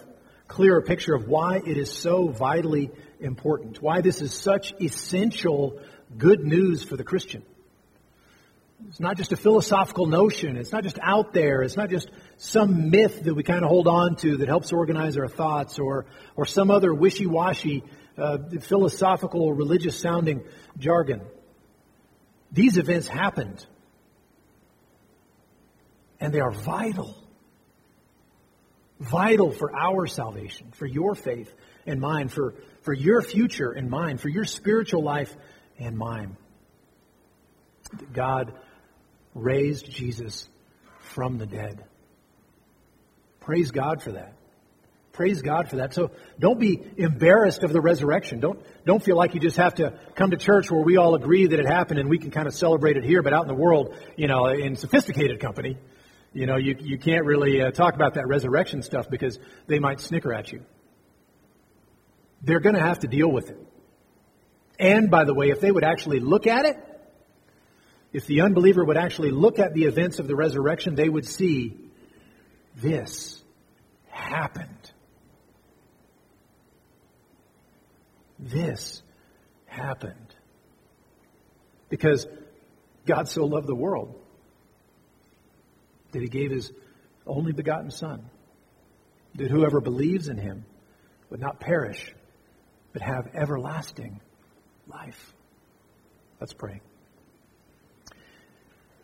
clearer 0.48 0.82
picture 0.82 1.14
of 1.14 1.28
why 1.28 1.62
it 1.64 1.78
is 1.78 1.88
so 1.88 2.26
vitally 2.26 2.90
important, 3.20 3.80
why 3.80 4.00
this 4.00 4.20
is 4.20 4.34
such 4.34 4.74
essential 4.80 5.78
good 6.18 6.40
news 6.40 6.82
for 6.82 6.96
the 6.96 7.04
Christian. 7.04 7.44
It's 8.88 8.98
not 8.98 9.16
just 9.16 9.30
a 9.30 9.36
philosophical 9.36 10.06
notion. 10.06 10.56
It's 10.56 10.72
not 10.72 10.82
just 10.82 10.98
out 11.00 11.32
there. 11.32 11.62
It's 11.62 11.76
not 11.76 11.90
just 11.90 12.10
some 12.38 12.90
myth 12.90 13.22
that 13.22 13.32
we 13.32 13.44
kind 13.44 13.62
of 13.62 13.68
hold 13.68 13.86
on 13.86 14.16
to 14.16 14.38
that 14.38 14.48
helps 14.48 14.72
organize 14.72 15.16
our 15.16 15.28
thoughts 15.28 15.78
or, 15.78 16.06
or 16.34 16.44
some 16.44 16.72
other 16.72 16.92
wishy-washy 16.92 17.84
uh, 18.18 18.38
philosophical 18.62 19.42
or 19.42 19.54
religious 19.54 19.96
sounding 19.96 20.42
jargon. 20.76 21.20
These 22.50 22.78
events 22.78 23.06
happened 23.06 23.64
and 26.20 26.32
they 26.32 26.40
are 26.40 26.50
vital. 26.50 27.16
Vital 28.98 29.50
for 29.50 29.76
our 29.76 30.06
salvation, 30.06 30.72
for 30.72 30.86
your 30.86 31.14
faith 31.14 31.52
and 31.86 32.00
mine, 32.00 32.28
for, 32.28 32.54
for 32.82 32.94
your 32.94 33.20
future 33.20 33.70
and 33.70 33.90
mine, 33.90 34.18
for 34.18 34.28
your 34.28 34.44
spiritual 34.44 35.02
life 35.02 35.34
and 35.78 35.96
mine. 35.96 36.36
God 38.12 38.52
raised 39.34 39.90
Jesus 39.90 40.48
from 41.00 41.38
the 41.38 41.46
dead. 41.46 41.84
Praise 43.40 43.70
God 43.70 44.02
for 44.02 44.12
that. 44.12 44.32
Praise 45.12 45.40
God 45.40 45.70
for 45.70 45.76
that. 45.76 45.94
So 45.94 46.10
don't 46.38 46.60
be 46.60 46.82
embarrassed 46.98 47.62
of 47.62 47.72
the 47.72 47.80
resurrection. 47.80 48.38
Don't, 48.38 48.60
don't 48.84 49.02
feel 49.02 49.16
like 49.16 49.32
you 49.32 49.40
just 49.40 49.56
have 49.56 49.76
to 49.76 49.98
come 50.14 50.30
to 50.32 50.36
church 50.36 50.70
where 50.70 50.82
we 50.82 50.98
all 50.98 51.14
agree 51.14 51.46
that 51.46 51.58
it 51.58 51.66
happened 51.66 51.98
and 52.00 52.10
we 52.10 52.18
can 52.18 52.30
kind 52.30 52.46
of 52.46 52.54
celebrate 52.54 52.98
it 52.98 53.04
here, 53.04 53.22
but 53.22 53.32
out 53.32 53.42
in 53.42 53.48
the 53.48 53.54
world, 53.54 53.94
you 54.16 54.26
know, 54.26 54.46
in 54.46 54.76
sophisticated 54.76 55.40
company, 55.40 55.78
you 56.36 56.44
know, 56.44 56.56
you, 56.56 56.76
you 56.78 56.98
can't 56.98 57.24
really 57.24 57.62
uh, 57.62 57.70
talk 57.70 57.94
about 57.94 58.14
that 58.14 58.28
resurrection 58.28 58.82
stuff 58.82 59.08
because 59.08 59.38
they 59.68 59.78
might 59.78 60.00
snicker 60.00 60.34
at 60.34 60.52
you. 60.52 60.62
They're 62.42 62.60
going 62.60 62.74
to 62.74 62.82
have 62.82 62.98
to 62.98 63.06
deal 63.06 63.32
with 63.32 63.48
it. 63.48 63.58
And 64.78 65.10
by 65.10 65.24
the 65.24 65.32
way, 65.32 65.48
if 65.48 65.62
they 65.62 65.70
would 65.70 65.82
actually 65.82 66.20
look 66.20 66.46
at 66.46 66.66
it, 66.66 66.76
if 68.12 68.26
the 68.26 68.42
unbeliever 68.42 68.84
would 68.84 68.98
actually 68.98 69.30
look 69.30 69.58
at 69.58 69.72
the 69.72 69.84
events 69.84 70.18
of 70.18 70.28
the 70.28 70.36
resurrection, 70.36 70.94
they 70.94 71.08
would 71.08 71.26
see 71.26 71.74
this 72.76 73.42
happened. 74.10 74.92
This 78.38 79.00
happened. 79.64 80.34
Because 81.88 82.26
God 83.06 83.26
so 83.26 83.46
loved 83.46 83.66
the 83.66 83.74
world 83.74 84.20
that 86.12 86.22
he 86.22 86.28
gave 86.28 86.50
his 86.50 86.72
only 87.26 87.52
begotten 87.52 87.90
Son, 87.90 88.30
that 89.34 89.50
whoever 89.50 89.80
believes 89.80 90.28
in 90.28 90.38
him 90.38 90.64
would 91.30 91.40
not 91.40 91.60
perish, 91.60 92.14
but 92.92 93.02
have 93.02 93.34
everlasting 93.34 94.20
life. 94.86 95.34
Let's 96.40 96.52
pray. 96.52 96.80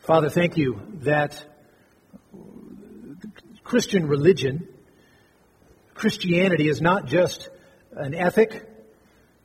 Father, 0.00 0.30
thank 0.30 0.56
you 0.56 0.80
that 1.00 1.44
Christian 3.62 4.08
religion, 4.08 4.66
Christianity 5.94 6.68
is 6.68 6.80
not 6.80 7.06
just 7.06 7.48
an 7.92 8.14
ethic, 8.14 8.68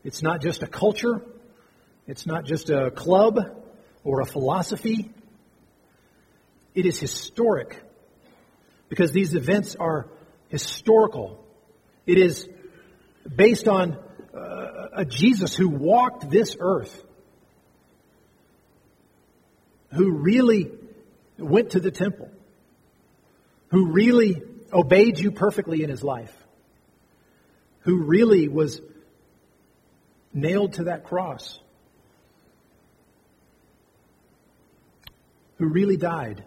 it's 0.04 0.22
not 0.22 0.42
just 0.42 0.64
a 0.64 0.68
culture, 0.68 1.22
it's 2.08 2.26
not 2.26 2.46
just 2.46 2.70
a 2.70 2.92
club 2.92 3.40
or 4.04 4.22
a 4.22 4.26
philosophy, 4.26 5.12
it 6.78 6.86
is 6.86 7.00
historic 7.00 7.82
because 8.88 9.12
these 9.12 9.34
events 9.34 9.76
are 9.76 10.08
historical. 10.50 11.44
It 12.06 12.20
is 12.20 12.48
based 13.36 13.68
on 13.68 13.98
uh, 14.32 14.90
a 14.94 15.04
Jesus 15.04 15.56
who 15.56 15.70
walked 15.70 16.30
this 16.30 16.56
earth, 16.60 17.04
who 19.92 20.12
really 20.20 20.70
went 21.40 21.72
to 21.72 21.80
the 21.80 21.90
temple, 21.90 22.30
who 23.70 23.88
really 23.88 24.44
obeyed 24.72 25.18
you 25.18 25.32
perfectly 25.32 25.82
in 25.82 25.90
his 25.90 26.04
life, 26.04 26.36
who 27.80 28.04
really 28.04 28.48
was 28.48 28.80
nailed 30.32 30.74
to 30.74 30.84
that 30.84 31.06
cross, 31.06 31.60
who 35.58 35.66
really 35.70 35.98
died 35.98 36.44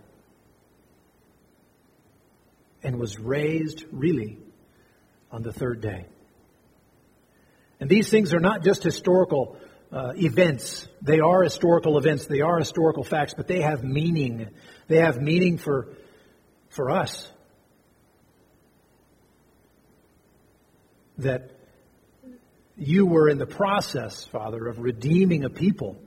and 2.83 2.99
was 2.99 3.19
raised 3.19 3.85
really 3.91 4.39
on 5.31 5.43
the 5.43 5.53
third 5.53 5.81
day. 5.81 6.07
And 7.79 7.89
these 7.89 8.11
things 8.11 8.35
are 8.35 8.41
not 8.41 8.63
just 8.63 8.83
historical 8.83 9.57
uh, 9.93 10.13
events. 10.17 10.87
They 11.03 11.21
are 11.21 11.43
historical 11.43 11.99
events. 11.99 12.27
They 12.27 12.41
are 12.41 12.59
historical 12.59 13.05
facts, 13.05 13.35
but 13.35 13.49
they 13.49 13.63
have 13.63 13.83
meaning. 13.83 14.49
They 14.87 14.99
have 14.99 15.21
meaning 15.21 15.59
for, 15.59 15.89
for 16.69 16.91
us. 16.91 17.31
That 21.19 21.51
you 22.77 23.07
were 23.07 23.29
in 23.29 23.39
the 23.39 23.47
process, 23.47 24.25
Father, 24.25 24.67
of 24.67 24.79
redeeming 24.79 25.45
a 25.45 25.51
people 25.51 26.01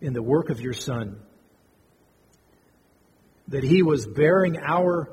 in 0.00 0.12
the 0.14 0.22
work 0.22 0.50
of 0.50 0.60
your 0.60 0.72
Son 0.72 1.20
that 3.52 3.62
he 3.62 3.82
was 3.82 4.06
bearing 4.06 4.56
our 4.56 5.10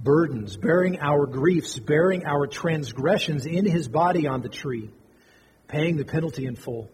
burdens, 0.00 0.56
bearing 0.56 0.98
our 0.98 1.26
griefs, 1.26 1.78
bearing 1.78 2.26
our 2.26 2.48
transgressions 2.48 3.46
in 3.46 3.64
his 3.64 3.86
body 3.86 4.26
on 4.26 4.42
the 4.42 4.48
tree, 4.48 4.90
paying 5.68 5.96
the 5.96 6.04
penalty 6.04 6.44
in 6.44 6.56
full. 6.56 6.90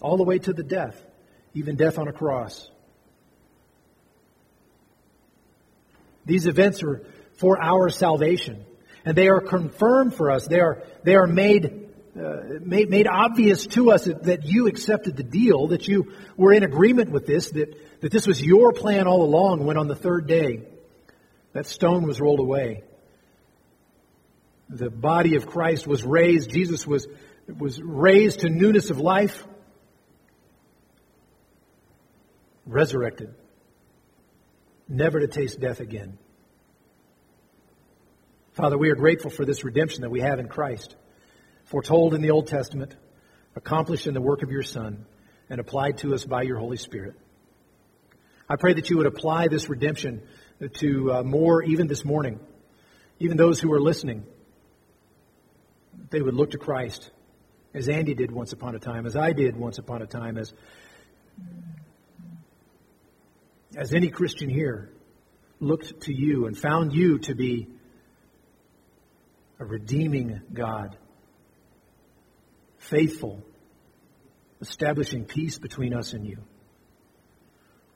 All 0.00 0.16
the 0.16 0.24
way 0.24 0.40
to 0.40 0.52
the 0.52 0.64
death, 0.64 1.00
even 1.54 1.76
death 1.76 1.96
on 1.96 2.08
a 2.08 2.12
cross. 2.12 2.68
These 6.26 6.46
events 6.46 6.82
are 6.82 7.06
for 7.34 7.62
our 7.62 7.88
salvation. 7.88 8.64
And 9.04 9.16
they 9.16 9.28
are 9.28 9.40
confirmed 9.40 10.14
for 10.14 10.30
us. 10.30 10.48
They 10.48 10.60
are, 10.60 10.82
they 11.04 11.14
are 11.14 11.26
made, 11.28 11.88
uh, 12.16 12.58
made, 12.60 12.90
made 12.90 13.06
obvious 13.06 13.66
to 13.68 13.92
us 13.92 14.04
that, 14.04 14.24
that 14.24 14.44
you 14.44 14.66
accepted 14.66 15.16
the 15.16 15.24
deal, 15.24 15.68
that 15.68 15.86
you 15.86 16.12
were 16.36 16.52
in 16.52 16.64
agreement 16.64 17.10
with 17.10 17.26
this, 17.26 17.50
that, 17.50 17.76
that 18.02 18.10
this 18.10 18.26
was 18.26 18.42
your 18.42 18.72
plan 18.72 19.06
all 19.06 19.22
along 19.22 19.64
when 19.64 19.78
on 19.78 19.86
the 19.86 19.94
third 19.94 20.26
day 20.26 20.64
that 21.52 21.66
stone 21.66 22.04
was 22.04 22.20
rolled 22.20 22.40
away. 22.40 22.82
The 24.68 24.90
body 24.90 25.36
of 25.36 25.46
Christ 25.46 25.86
was 25.86 26.02
raised. 26.02 26.50
Jesus 26.50 26.84
was, 26.84 27.06
was 27.46 27.80
raised 27.80 28.40
to 28.40 28.50
newness 28.50 28.90
of 28.90 28.98
life, 28.98 29.46
resurrected, 32.66 33.34
never 34.88 35.20
to 35.20 35.28
taste 35.28 35.60
death 35.60 35.78
again. 35.78 36.18
Father, 38.54 38.76
we 38.76 38.90
are 38.90 38.96
grateful 38.96 39.30
for 39.30 39.44
this 39.44 39.62
redemption 39.62 40.02
that 40.02 40.10
we 40.10 40.20
have 40.20 40.40
in 40.40 40.48
Christ, 40.48 40.96
foretold 41.66 42.14
in 42.14 42.20
the 42.20 42.30
Old 42.30 42.48
Testament, 42.48 42.96
accomplished 43.54 44.08
in 44.08 44.14
the 44.14 44.20
work 44.20 44.42
of 44.42 44.50
your 44.50 44.62
Son, 44.64 45.06
and 45.48 45.60
applied 45.60 45.98
to 45.98 46.14
us 46.14 46.24
by 46.24 46.42
your 46.42 46.58
Holy 46.58 46.76
Spirit. 46.76 47.14
I 48.48 48.56
pray 48.56 48.74
that 48.74 48.90
you 48.90 48.98
would 48.98 49.06
apply 49.06 49.48
this 49.48 49.68
redemption 49.68 50.22
to 50.74 51.12
uh, 51.12 51.22
more 51.22 51.62
even 51.62 51.86
this 51.86 52.04
morning, 52.04 52.40
even 53.18 53.36
those 53.36 53.60
who 53.60 53.72
are 53.72 53.80
listening. 53.80 54.24
They 56.10 56.20
would 56.20 56.34
look 56.34 56.50
to 56.52 56.58
Christ 56.58 57.10
as 57.74 57.88
Andy 57.88 58.14
did 58.14 58.30
once 58.30 58.52
upon 58.52 58.74
a 58.74 58.78
time, 58.78 59.06
as 59.06 59.16
I 59.16 59.32
did 59.32 59.56
once 59.56 59.78
upon 59.78 60.02
a 60.02 60.06
time, 60.06 60.36
as, 60.36 60.52
as 63.76 63.94
any 63.94 64.08
Christian 64.08 64.50
here 64.50 64.90
looked 65.60 66.02
to 66.02 66.14
you 66.14 66.46
and 66.46 66.58
found 66.58 66.92
you 66.92 67.18
to 67.20 67.34
be 67.34 67.68
a 69.58 69.64
redeeming 69.64 70.40
God, 70.52 70.96
faithful, 72.78 73.42
establishing 74.60 75.24
peace 75.24 75.58
between 75.58 75.94
us 75.94 76.12
and 76.12 76.26
you. 76.26 76.38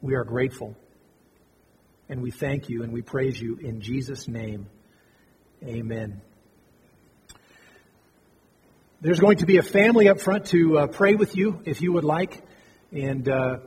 We 0.01 0.15
are 0.15 0.25
grateful 0.25 0.77
and 2.09 2.23
we 2.23 2.31
thank 2.31 2.69
you 2.69 2.83
and 2.83 2.93
we 2.93 3.03
praise 3.03 3.41
you 3.41 3.57
in 3.57 3.81
Jesus' 3.81 4.29
name. 4.29 4.69
Amen. 5.65 6.21
There's 9.01 9.21
going 9.21 9.39
to 9.39 9.47
be 9.47 9.59
a 9.59 9.63
family 9.63 10.09
up 10.09 10.21
front 10.21 10.47
to 10.47 10.79
uh, 10.79 10.87
pray 10.87 11.15
with 11.15 11.37
you 11.37 11.61
if 11.65 11.81
you 11.81 11.93
would 11.93 12.05
like. 12.05 12.43
And 12.93 13.29
uh, 13.29 13.59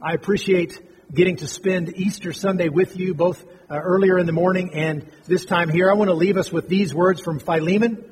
I 0.00 0.14
appreciate 0.14 0.80
getting 1.12 1.36
to 1.36 1.48
spend 1.48 1.96
Easter 1.96 2.32
Sunday 2.32 2.68
with 2.68 2.96
you 2.96 3.14
both 3.14 3.44
uh, 3.70 3.74
earlier 3.74 4.18
in 4.18 4.26
the 4.26 4.32
morning 4.32 4.74
and 4.74 5.10
this 5.26 5.44
time 5.44 5.68
here. 5.68 5.90
I 5.90 5.94
want 5.94 6.08
to 6.08 6.14
leave 6.14 6.36
us 6.36 6.52
with 6.52 6.68
these 6.68 6.94
words 6.94 7.20
from 7.20 7.40
Philemon. 7.40 8.04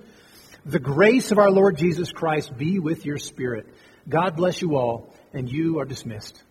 The 0.66 0.78
grace 0.78 1.30
of 1.30 1.38
our 1.38 1.50
Lord 1.50 1.76
Jesus 1.76 2.12
Christ 2.12 2.56
be 2.56 2.78
with 2.78 3.06
your 3.06 3.18
spirit. 3.18 3.66
God 4.08 4.36
bless 4.36 4.60
you 4.60 4.76
all, 4.76 5.14
and 5.32 5.50
you 5.50 5.78
are 5.80 5.84
dismissed. 5.84 6.42